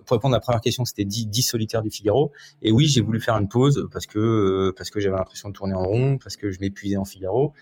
[0.06, 2.32] pour répondre à la première question, c'était 10, 10 solitaires du Figaro.
[2.62, 5.74] Et oui, j'ai voulu faire une pause parce que parce que j'avais l'impression de tourner
[5.74, 7.52] en rond, parce que je m'épuisais en Figaro.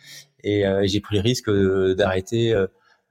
[0.44, 1.50] Et j'ai pris le risque
[1.96, 2.54] d'arrêter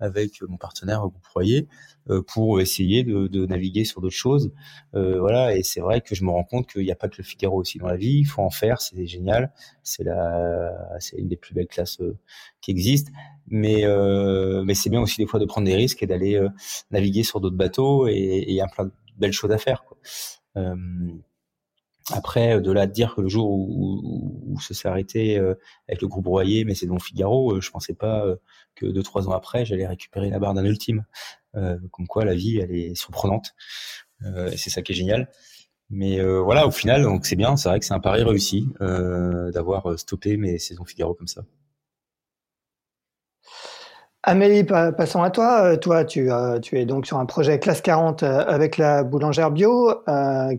[0.02, 1.68] avec mon partenaire groupe Royer
[2.10, 4.52] euh, pour essayer de, de naviguer sur d'autres choses.
[4.95, 7.16] Euh, voilà, et c'est vrai que je me rends compte qu'il n'y a pas que
[7.20, 8.20] le Figaro aussi dans la vie.
[8.20, 9.54] Il faut en faire, c'est génial.
[9.84, 12.18] C'est la, c'est une des plus belles classes euh,
[12.60, 13.12] qui existent.
[13.47, 16.49] Mais euh, mais c'est bien aussi des fois de prendre des risques et d'aller euh,
[16.91, 19.84] naviguer sur d'autres bateaux et il y a plein de belles choses à faire.
[19.84, 19.97] Quoi.
[22.12, 25.38] Euh, après, de là de dire que le jour où, où, ça s'est arrêté
[25.88, 28.26] avec le groupe Royer, mais c'est Figaro, je pensais pas
[28.76, 31.06] que deux trois ans après, j'allais récupérer la barre d'un ultime.
[31.58, 33.56] Euh, comme quoi la vie elle est surprenante
[34.24, 35.30] euh, et c'est ça qui est génial.
[35.89, 37.58] Mais euh, voilà, au final, donc c'est bien.
[37.58, 41.43] C'est vrai que c'est un pari réussi d'avoir stoppé mes saisons Figaro comme ça.
[44.24, 45.64] Amélie, passons à toi.
[45.64, 49.04] Euh, toi, tu, euh, tu es donc sur un projet classe 40 euh, avec la
[49.04, 50.04] boulangère bio,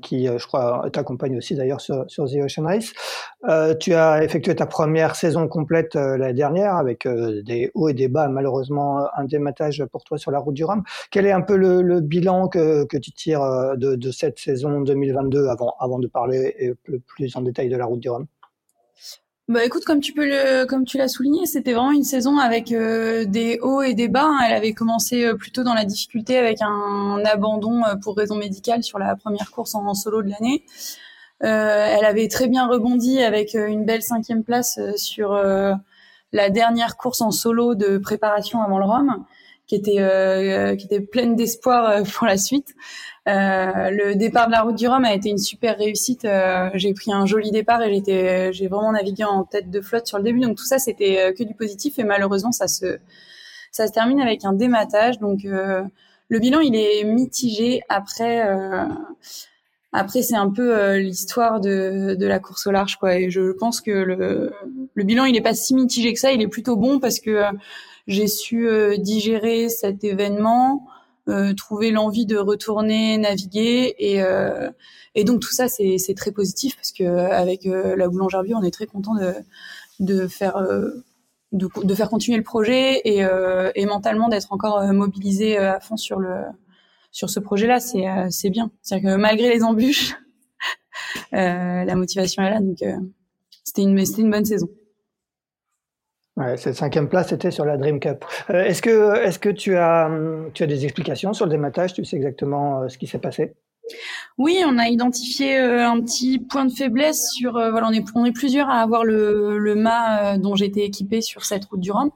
[0.02, 2.92] qui, je crois, t'accompagne aussi d'ailleurs sur, sur, The Ocean Race.
[3.78, 8.28] tu as effectué ta première saison complète l'année dernière avec des hauts et des bas,
[8.28, 10.82] malheureusement un dématage pour toi sur la route du Rhum.
[11.12, 15.46] Quel est un peu le, bilan que, que, tu tires de, de, cette saison 2022
[15.48, 16.74] avant, avant de parler
[17.06, 18.26] plus en détail de la route du Rhum?
[19.48, 22.70] Bah écoute, comme tu peux le, comme tu l'as souligné, c'était vraiment une saison avec
[22.70, 24.24] euh, des hauts et des bas.
[24.24, 24.38] Hein.
[24.46, 28.84] Elle avait commencé euh, plutôt dans la difficulté avec un, abandon euh, pour raison médicale
[28.84, 30.64] sur la première course en, solo de l'année.
[31.40, 35.32] elle avait très bien rebondi avec une belle cinquième place sur
[36.32, 39.24] la dernière course en solo de préparation avant le Rhum,
[39.72, 42.74] qui était qui était pleine d'espoir pour la suite.
[43.28, 46.24] Euh, le départ de la route du Rhum a été une super réussite.
[46.24, 50.06] Euh, j'ai pris un joli départ et j'étais, j'ai vraiment navigué en tête de flotte
[50.06, 50.40] sur le début.
[50.40, 52.98] Donc tout ça, c'était euh, que du positif et malheureusement, ça se,
[53.70, 55.18] ça se termine avec un dématage.
[55.20, 57.82] Donc le bilan, il est mitigé.
[57.88, 58.42] Après,
[59.92, 63.16] après c'est un peu l'histoire de, de la course au large, quoi.
[63.16, 64.52] Et je pense que le,
[64.94, 66.32] le bilan, il est pas si mitigé que ça.
[66.32, 67.42] Il est plutôt bon parce que
[68.06, 70.86] j'ai su digérer cet événement.
[71.28, 74.72] Euh, trouver l'envie de retourner naviguer et, euh,
[75.14, 78.64] et donc tout ça c'est, très positif parce que avec euh, la boulangère bio on
[78.64, 79.32] est très content de,
[80.00, 80.60] de faire
[81.52, 83.24] de, de, faire continuer le projet et,
[83.76, 86.34] et mentalement d'être encore mobilisé à fond sur le
[87.12, 88.72] sur ce projet-là, c'est c'est bien.
[88.82, 90.16] C'est-à-dire que malgré les embûches,
[91.32, 92.60] la motivation est là.
[92.60, 92.82] Donc
[93.62, 94.68] c'était une c'était une bonne saison.
[96.36, 98.24] Ouais, cette cinquième place était sur la Dream Cup.
[98.48, 100.10] Euh, est-ce que, est-ce que tu as,
[100.54, 101.92] tu as des explications sur le dématage?
[101.92, 103.52] Tu sais exactement euh, ce qui s'est passé?
[104.38, 107.52] Oui, on a identifié euh, un petit point de faiblesse sur.
[107.52, 111.44] voilà, on est, on est plusieurs à avoir le, le mât dont j'étais équipé sur
[111.44, 112.10] cette route du Rhum.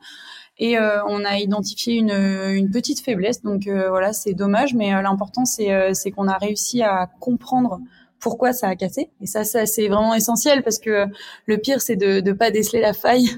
[0.58, 5.92] Et on a identifié une, une petite faiblesse, donc voilà, c'est dommage, mais l'important c'est,
[5.92, 7.78] c'est qu'on a réussi à comprendre
[8.20, 9.10] pourquoi ça a cassé.
[9.20, 11.06] Et ça, ça c'est vraiment essentiel parce que
[11.46, 13.30] le pire, c'est de ne pas déceler la faille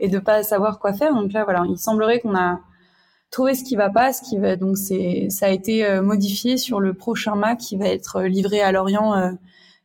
[0.00, 1.14] et de pas savoir quoi faire.
[1.14, 2.60] Donc là, voilà, il semblerait qu'on a
[3.32, 6.58] trouvé ce qui va pas, ce qui va donc c'est ça a été euh, modifié
[6.58, 9.30] sur le prochain Mac qui va être livré à Lorient euh,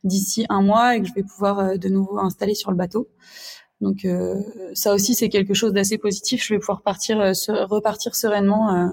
[0.04, 3.08] d'ici un mois et que je vais pouvoir euh, de nouveau installer sur le bateau.
[3.80, 4.04] Donc
[4.74, 6.44] ça aussi c'est quelque chose d'assez positif.
[6.44, 7.18] Je vais pouvoir partir
[7.70, 8.90] repartir sereinement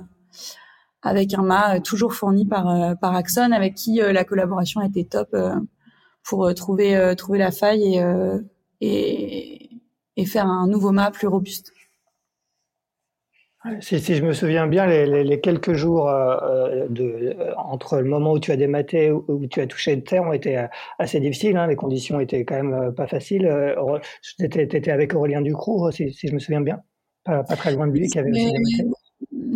[1.06, 5.36] avec un mât toujours fourni par par Axon avec qui la collaboration a été top
[6.24, 8.03] pour trouver trouver la faille
[8.82, 9.70] et, et
[10.18, 11.72] et faire un nouveau mât plus robuste.
[13.80, 17.97] Si, si, je me souviens bien, les, les, quelques jours euh, euh de, euh, entre
[17.97, 20.56] le moment où tu as dématé où, où tu as touché de terre ont été
[20.60, 20.68] euh,
[20.99, 21.58] assez difficiles.
[21.58, 23.51] Hein, les conditions étaient quand même pas faciles.
[24.38, 26.84] Tu étais, avec Aurélien Ducrot, si, si, je me souviens bien,
[27.24, 28.95] pas, pas très loin de lui, qui avait aussi dématé.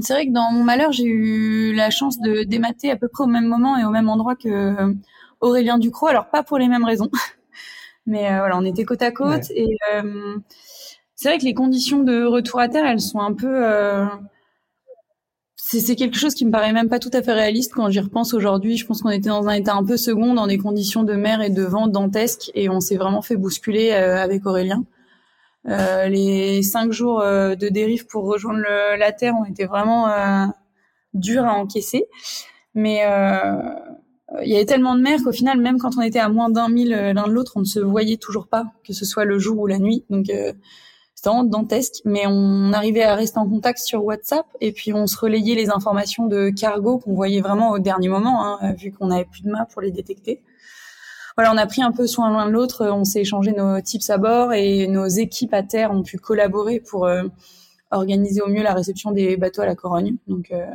[0.02, 3.24] C'est vrai que dans mon malheur, j'ai eu la chance de démater à peu près
[3.24, 4.96] au même moment et au même endroit que
[5.42, 6.08] Aurélien Ducrot.
[6.08, 7.10] Alors pas pour les mêmes raisons,
[8.06, 9.78] mais voilà, on était côte à côte et
[11.22, 13.66] c'est vrai que les conditions de retour à terre, elles sont un peu.
[13.68, 14.06] Euh...
[15.58, 18.34] C'est quelque chose qui me paraît même pas tout à fait réaliste quand j'y repense
[18.34, 18.78] aujourd'hui.
[18.78, 21.42] Je pense qu'on était dans un état un peu second, dans des conditions de mer
[21.42, 24.86] et de vent dantesques, et on s'est vraiment fait bousculer euh, avec Aurélien.
[25.70, 28.64] Euh, les cinq jours euh, de dérive pour rejoindre
[28.98, 30.46] la terre ont été vraiment euh,
[31.14, 32.06] durs à encaisser,
[32.74, 33.04] mais
[34.44, 36.70] il y avait tellement de mer qu'au final, même quand on était à moins d'un
[36.70, 39.58] mille l'un de l'autre, on ne se voyait toujours pas, que ce soit le jour
[39.60, 40.06] ou la nuit.
[40.10, 44.94] Donc c'était vraiment dantesque, mais on arrivait à rester en contact sur WhatsApp et puis
[44.94, 48.92] on se relayait les informations de cargo qu'on voyait vraiment au dernier moment, hein, vu
[48.92, 50.44] qu'on n'avait plus de maps pour les détecter.
[51.40, 54.10] Voilà, on a pris un peu soin l'un de l'autre, on s'est échangé nos tips
[54.10, 57.24] à bord et nos équipes à terre ont pu collaborer pour euh,
[57.92, 60.18] organiser au mieux la réception des bateaux à la Corogne.
[60.28, 60.66] Donc euh,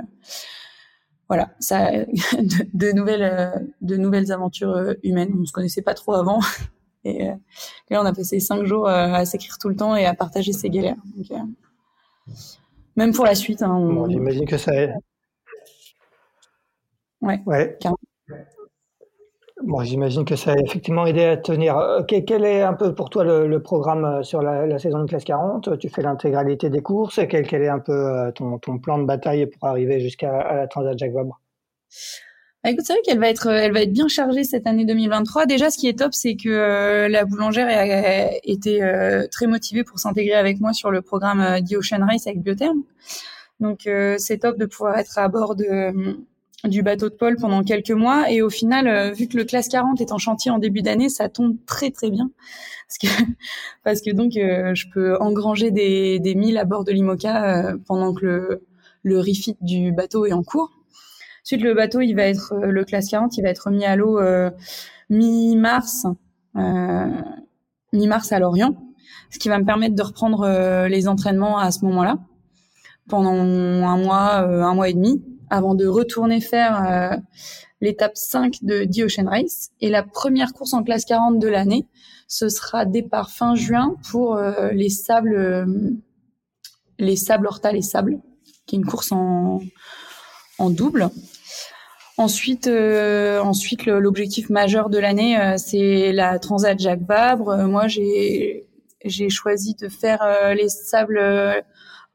[1.29, 3.51] voilà, ça de, de nouvelles euh,
[3.83, 5.35] de nouvelles aventures humaines.
[5.39, 6.41] On se connaissait pas trop avant,
[7.05, 7.35] Et, euh,
[7.91, 10.71] là, on a passé cinq jours à s'écrire tout le temps et à partager ses
[10.71, 10.97] galères.
[11.15, 11.43] Donc,
[12.97, 13.61] même pour la suite.
[13.61, 14.73] Hein, bon, J'imagine que ça.
[17.21, 17.43] Ouais.
[17.45, 17.79] ouais.
[19.67, 22.05] Bon, j'imagine que ça a effectivement aidé à tenir.
[22.07, 25.89] quel est un peu pour toi le, programme sur la, saison de classe 40 Tu
[25.89, 27.21] fais l'intégralité des courses?
[27.29, 31.12] Quel, est un peu ton, ton, plan de bataille pour arriver jusqu'à la Transat Jacques
[31.12, 31.41] Vabre?
[32.65, 35.45] Bah, écoute, c'est vrai qu'elle va être, elle va être bien chargée cette année 2023.
[35.45, 39.85] Déjà, ce qui est top, c'est que euh, la boulangère a, été euh, très motivée
[39.85, 42.83] pour s'intégrer avec moi sur le programme euh, The Ocean Race avec Biotherm.
[43.61, 43.89] Donc,
[44.19, 46.17] c'est top de pouvoir être à bord de,
[46.65, 48.31] du bateau de Paul pendant quelques mois.
[48.31, 51.29] Et au final, vu que le classe 40 est en chantier en début d'année, ça
[51.29, 52.31] tombe très très bien
[52.89, 53.25] parce que
[53.85, 58.25] parce que donc je peux engranger des des milles à bord de l'Imoca pendant que
[58.25, 58.62] le
[59.05, 60.71] le refit du bateau est en cours.
[61.45, 63.97] Ensuite, le bateau, il va être euh, le classe 40, il va être mis à
[63.97, 64.51] l'eau euh,
[65.11, 66.07] mi-mars,
[66.57, 67.11] euh,
[67.93, 68.75] mi-mars à Lorient,
[69.31, 72.19] ce qui va me permettre de reprendre les entraînements à ce moment-là
[73.07, 77.20] pendant un mois, un mois et demi, avant de retourner faire
[77.80, 79.70] l'étape 5 de The Ocean Race.
[79.80, 81.86] Et la première course en classe 40 de l'année,
[82.28, 84.38] ce sera départ fin juin pour
[84.72, 85.66] les sables,
[86.99, 88.20] les sables Horta, les sables,
[88.66, 89.61] qui est une course en,
[90.59, 91.11] en double.
[92.16, 97.49] Ensuite, euh, ensuite l'objectif majeur de l'année, euh, c'est la Transat Jacques Vabre.
[97.51, 98.68] Euh, moi, j'ai
[99.05, 100.24] j'ai choisi de faire
[100.55, 101.20] les sables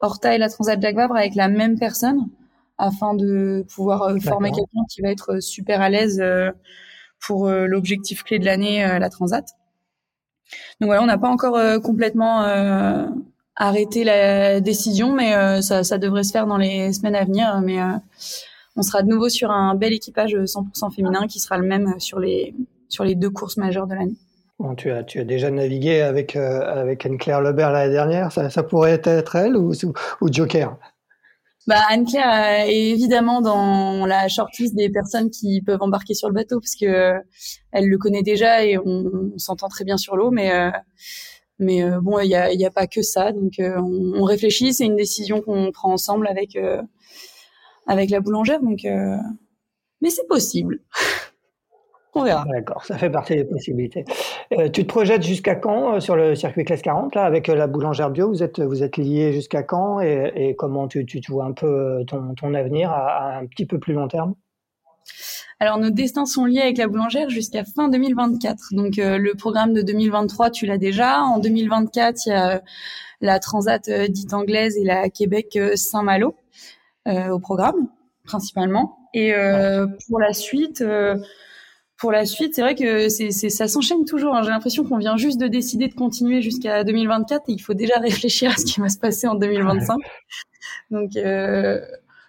[0.00, 2.26] Horta et la Transat Jacques Vabre avec la même personne
[2.80, 6.22] afin de pouvoir former quelqu'un qui va être super à l'aise
[7.20, 9.46] pour l'objectif clé de l'année, la Transat.
[10.80, 12.42] Donc voilà, on n'a pas encore complètement
[13.56, 17.60] arrêté la décision, mais ça, ça, devrait se faire dans les semaines à venir.
[17.62, 17.78] Mais
[18.76, 22.18] on sera de nouveau sur un bel équipage 100% féminin qui sera le même sur
[22.18, 22.54] les,
[22.88, 24.16] sur les deux courses majeures de l'année.
[24.58, 28.30] Bon, tu, as, tu as déjà navigué avec, euh, avec Anne-Claire Lebert l'année dernière.
[28.30, 29.72] Ça, ça, pourrait être elle ou,
[30.20, 30.76] ou Joker?
[31.66, 36.60] Bah, Anne-Claire est évidemment dans la shortlist des personnes qui peuvent embarquer sur le bateau
[36.60, 37.18] parce que euh,
[37.72, 40.30] elle le connaît déjà et on, s'entend très bien sur l'eau.
[40.30, 40.70] Mais, euh,
[41.58, 43.32] mais bon, il n'y a, y a pas que ça.
[43.32, 44.72] Donc on, on réfléchit.
[44.72, 46.56] C'est une décision qu'on prend ensemble avec
[47.90, 48.60] avec la boulangère.
[48.62, 49.16] Donc, euh,
[50.00, 50.80] mais c'est possible.
[52.14, 52.44] On verra.
[52.50, 54.04] D'accord, ça fait partie des possibilités.
[54.52, 57.66] Euh, tu te projettes jusqu'à quand euh, sur le circuit classe 40 là, avec la
[57.66, 58.28] boulangère bio?
[58.28, 62.34] Vous êtes, vous êtes liés jusqu'à quand et, comment tu, tu, vois un peu ton,
[62.34, 64.34] ton avenir à, un petit peu plus long terme?
[65.60, 68.72] Alors nos destins sont liés avec la boulangère jusqu'à fin 2024.
[68.72, 71.20] Donc le programme de 2023, tu l'as déjà.
[71.20, 72.62] En 2024, il y a
[73.20, 76.34] la Transat dite anglaise et la Québec Saint-Malo.
[77.08, 77.88] Euh, au programme
[78.24, 78.98] principalement.
[79.14, 81.16] Et euh, pour la suite, euh,
[82.00, 84.34] pour la suite, c'est vrai que c'est, ça s'enchaîne toujours.
[84.34, 84.42] Hein.
[84.42, 87.98] J'ai l'impression qu'on vient juste de décider de continuer jusqu'à 2024 et il faut déjà
[87.98, 89.98] réfléchir à ce qui va se passer en 2025.
[90.90, 91.78] Donc euh,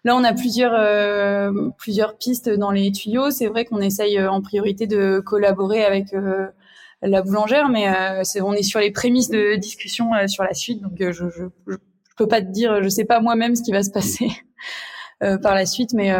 [0.03, 3.31] là, on a plusieurs euh, plusieurs pistes dans les tuyaux.
[3.31, 6.47] C'est vrai qu'on essaye euh, en priorité de collaborer avec euh,
[7.01, 10.81] la boulangère, mais euh, c'est, on est sur les prémices de discussion sur la suite.
[10.81, 11.75] Donc je, je, je,
[12.17, 14.27] peux pas te dire, je sais pas moi-même ce qui va se passer
[15.19, 16.11] par la suite, mais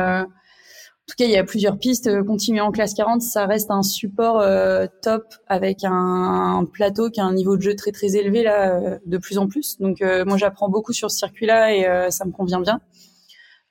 [1.12, 2.08] tout cas, il y a plusieurs pistes.
[2.08, 7.20] Euh, continuer en classe 40, ça reste un support euh, top avec un, plateau qui
[7.20, 9.78] a un niveau de jeu très très élevé là, euh, de plus en plus.
[9.80, 12.80] Donc moi, j'apprends beaucoup sur ce circuit-là et ça me convient bien.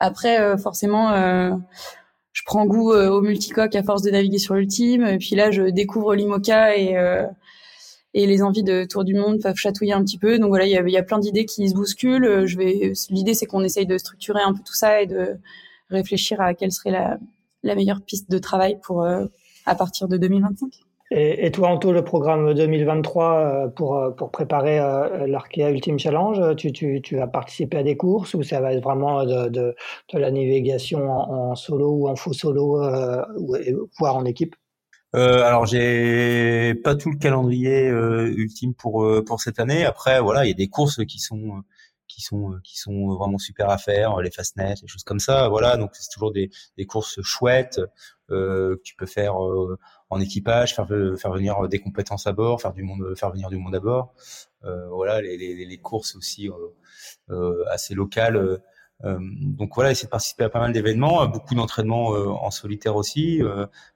[0.01, 1.13] Après, forcément,
[2.33, 5.07] je prends goût au multicoque à force de naviguer sur l'ultime.
[5.07, 6.97] Et puis là, je découvre l'IMOCA et
[8.13, 10.39] et les envies de tour du monde peuvent chatouiller un petit peu.
[10.39, 12.45] Donc voilà, il y a, y a plein d'idées qui se bousculent.
[12.45, 15.39] Je vais, l'idée c'est qu'on essaye de structurer un peu tout ça et de
[15.91, 17.19] réfléchir à quelle serait la,
[17.63, 19.27] la meilleure piste de travail pour euh,
[19.67, 20.71] à partir de 2025.
[21.13, 24.79] Et, et, toi, Anto, le programme 2023 euh, pour, euh, pour préparer
[25.27, 28.83] l'Arkea Ultimate Challenge, tu, tu, tu, vas participer à des courses ou ça va être
[28.83, 29.75] vraiment de, de,
[30.13, 33.23] de la navigation en, solo ou en faux solo, euh,
[33.99, 34.55] voire en équipe?
[35.17, 39.85] Euh, alors j'ai pas tout le calendrier ultime pour pour cette année.
[39.85, 41.65] Après voilà, il y a des courses qui sont
[42.11, 45.49] qui sont euh, qui sont vraiment super à faire, les fastnets, les choses comme ça.
[45.49, 47.81] Voilà, donc c'est toujours des, des courses chouettes
[48.31, 52.61] euh, que tu peux faire euh, en équipage, faire faire venir des compétences à bord,
[52.61, 54.15] faire du monde, faire venir du monde à bord.
[54.65, 56.51] Euh, voilà, les, les, les, courses aussi
[57.31, 58.61] euh, assez locales.
[59.03, 63.41] donc voilà, essayer de participer à pas mal d'événements, beaucoup d'entraînements en solitaire aussi,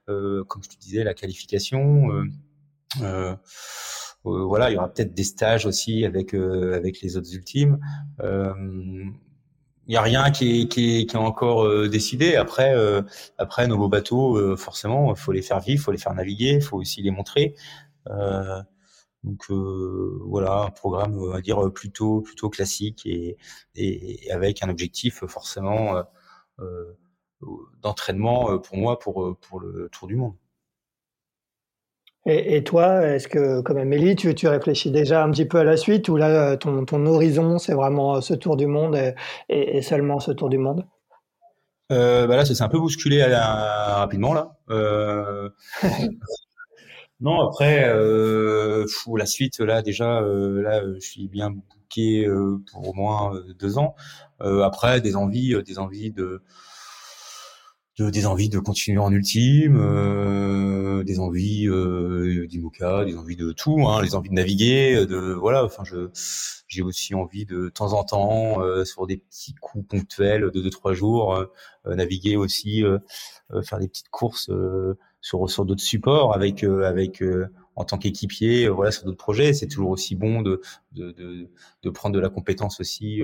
[0.07, 2.09] comme je te disais, la qualification.
[4.25, 7.33] Euh, euh, voilà, il y aura peut-être des stages aussi avec euh, avec les autres
[7.33, 7.79] ultimes.
[8.21, 8.53] Euh,
[9.87, 12.35] il n'y a rien qui est, qui est, qui est encore décidé.
[12.35, 12.73] Après,
[13.37, 17.03] après nos beaux bateaux, forcément, faut les faire vivre, faut les faire naviguer, faut aussi
[17.03, 17.55] les montrer.
[19.23, 23.37] donc voilà, un programme, on va dire plutôt plutôt classique et,
[23.75, 26.03] et, avec un objectif forcément
[27.83, 30.35] d'entraînement pour moi pour pour le Tour du Monde.
[32.27, 35.63] Et, et, toi, est-ce que, comme Amélie, tu, tu réfléchis déjà un petit peu à
[35.63, 39.13] la suite ou là, ton, ton horizon, c'est vraiment ce tour du monde et,
[39.77, 40.85] et, seulement ce tour du monde?
[41.91, 44.33] Euh, bah Là, ça s'est un peu bousculé à, rapidement.
[44.33, 44.57] là.
[44.71, 45.49] Euh...
[47.19, 51.53] non, après, euh, la suite, là, déjà, euh, là, je suis bien
[51.97, 53.95] euh, pour au moins deux ans.
[54.39, 56.41] après, des envies, des envies de
[57.97, 63.87] de, des envies de continuer en ultime, euh, des envies euh, des envies de tout,
[63.87, 65.63] hein, les envies de naviguer, de voilà.
[65.63, 66.09] Enfin, je
[66.67, 70.69] j'ai aussi envie de, temps en temps euh, sur des petits coups ponctuels de deux
[70.69, 72.83] trois jours, euh, naviguer aussi,
[73.63, 74.51] faire des petites courses
[75.21, 77.23] sur sur d'autres supports avec avec
[77.77, 79.53] en tant qu'équipier, voilà, sur d'autres projets.
[79.53, 80.61] C'est toujours aussi bon de,
[80.93, 81.47] de
[81.83, 83.21] de prendre de la compétence aussi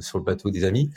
[0.00, 0.90] sur le bateau des amis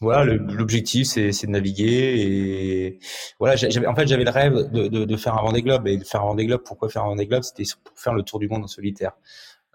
[0.00, 2.98] voilà, l'objectif c'est de naviguer et
[3.38, 3.56] voilà.
[3.56, 6.04] J'avais en fait j'avais le rêve de, de, de, faire un Vendée Globe et de
[6.04, 6.62] faire un Vendée Globe.
[6.64, 7.42] Pourquoi faire un Vendée Globe?
[7.42, 9.12] C'était pour faire le tour du monde en solitaire.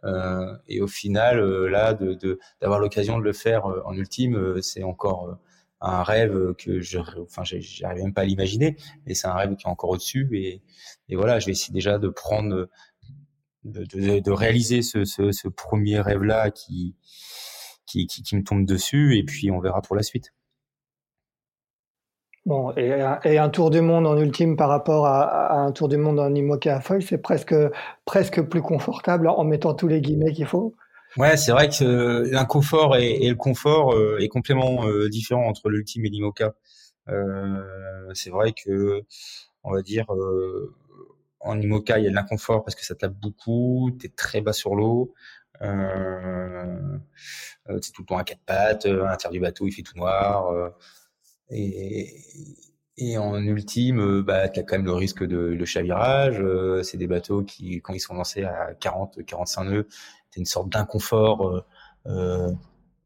[0.03, 4.35] Euh, et au final, euh, là, de d'avoir l'occasion de le faire euh, en ultime,
[4.35, 5.37] euh, c'est encore
[5.79, 9.65] un rêve que je, enfin, j'arrive même pas à l'imaginer, mais c'est un rêve qui
[9.65, 10.29] est encore au-dessus.
[10.33, 10.61] Et,
[11.09, 12.69] et voilà, je vais essayer déjà de prendre,
[13.63, 16.95] de, de, de réaliser ce, ce, ce premier rêve-là qui
[17.91, 20.33] qui, qui, me tombe dessus et puis on verra pour la suite.
[22.45, 25.97] Bon, et, et, un tour du monde en ultime par rapport à, un tour du
[25.97, 27.53] monde en IMOCA à feuille, c'est presque,
[28.05, 30.73] presque plus confortable en mettant tous les guillemets qu'il faut?
[31.17, 35.69] Ouais, c'est vrai que l'inconfort et, et, le confort euh, est complètement euh, différent entre
[35.69, 36.53] l'ultime et l'IMOCA.
[37.09, 39.03] Euh, c'est vrai que,
[39.63, 40.73] on va dire, euh,
[41.39, 44.41] en IMOCA, il y a de l'inconfort parce que ça tape beaucoup, tu es très
[44.41, 45.13] bas sur l'eau.
[45.61, 46.97] Euh,
[47.69, 49.83] euh, c'est tout le temps à quatre pattes, euh, à l'intérieur du bateau il fait
[49.83, 50.71] tout noir.
[51.49, 52.15] et,
[52.97, 56.43] et en ultime, bah, tu as quand même le risque de le chavirage.
[56.83, 59.87] c'est des bateaux qui, quand ils sont lancés à 40, 45 nœuds,
[60.31, 61.65] tu une sorte d'inconfort
[62.07, 62.51] euh,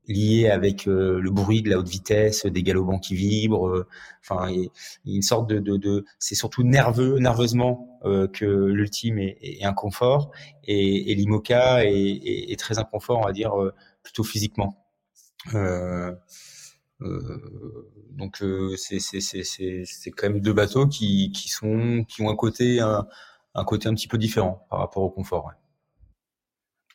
[0.07, 3.85] lié avec le bruit de la haute vitesse, des galopants qui vibrent.
[4.21, 9.63] Enfin, il une sorte de, de, de c'est surtout nerveux, nerveusement que l'ultime est, est,
[9.63, 10.31] inconfort
[10.63, 13.53] et, et l'IMOCA est, est, est, très inconfort, on va dire
[14.03, 14.85] plutôt physiquement.
[15.53, 16.13] Euh,
[17.01, 22.79] euh, donc euh, c'est quand même deux bateaux qui qui sont qui ont un côté
[22.79, 23.05] un,
[23.53, 25.45] un, côté un petit peu différent par rapport au confort.
[25.45, 25.53] Ouais.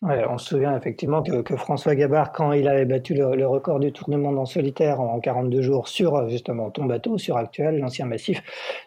[0.02, 3.92] Ouais, on se souvient effectivement que, François Gabard, quand il avait battu le, record du
[3.92, 8.06] tour du monde en solitaire en 42 jours sur justement ton bateau, sur Actuel, l'ancien
[8.06, 8.42] massif,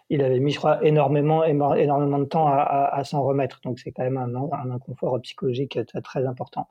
[0.10, 3.62] il avait mis, je énormément, énormément de temps à, s'en remettre.
[3.64, 6.68] Donc c'est quand même un, un inconfort psychologique très important.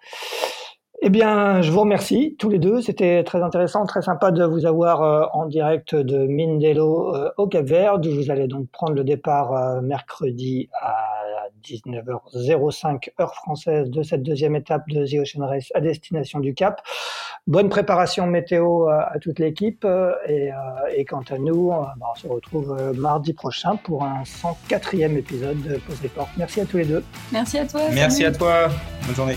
[1.05, 2.81] Eh bien, je vous remercie tous les deux.
[2.81, 7.49] C'était très intéressant, très sympa de vous avoir euh, en direct de Mindelo euh, au
[7.49, 8.01] Cap Vert.
[8.01, 10.95] Vous allez donc prendre le départ euh, mercredi à
[11.65, 16.81] 19h05 heure française de cette deuxième étape de The Ocean Race à destination du Cap.
[17.49, 19.85] Bonne préparation météo à toute l'équipe
[20.29, 20.51] et,
[20.95, 25.79] et, quant à nous, bah, on se retrouve mardi prochain pour un 104e épisode de
[25.79, 26.29] Pause Report.
[26.37, 27.03] Merci à tous les deux.
[27.33, 27.81] Merci à toi.
[27.93, 28.69] Merci à toi.
[29.07, 29.37] Bonne journée.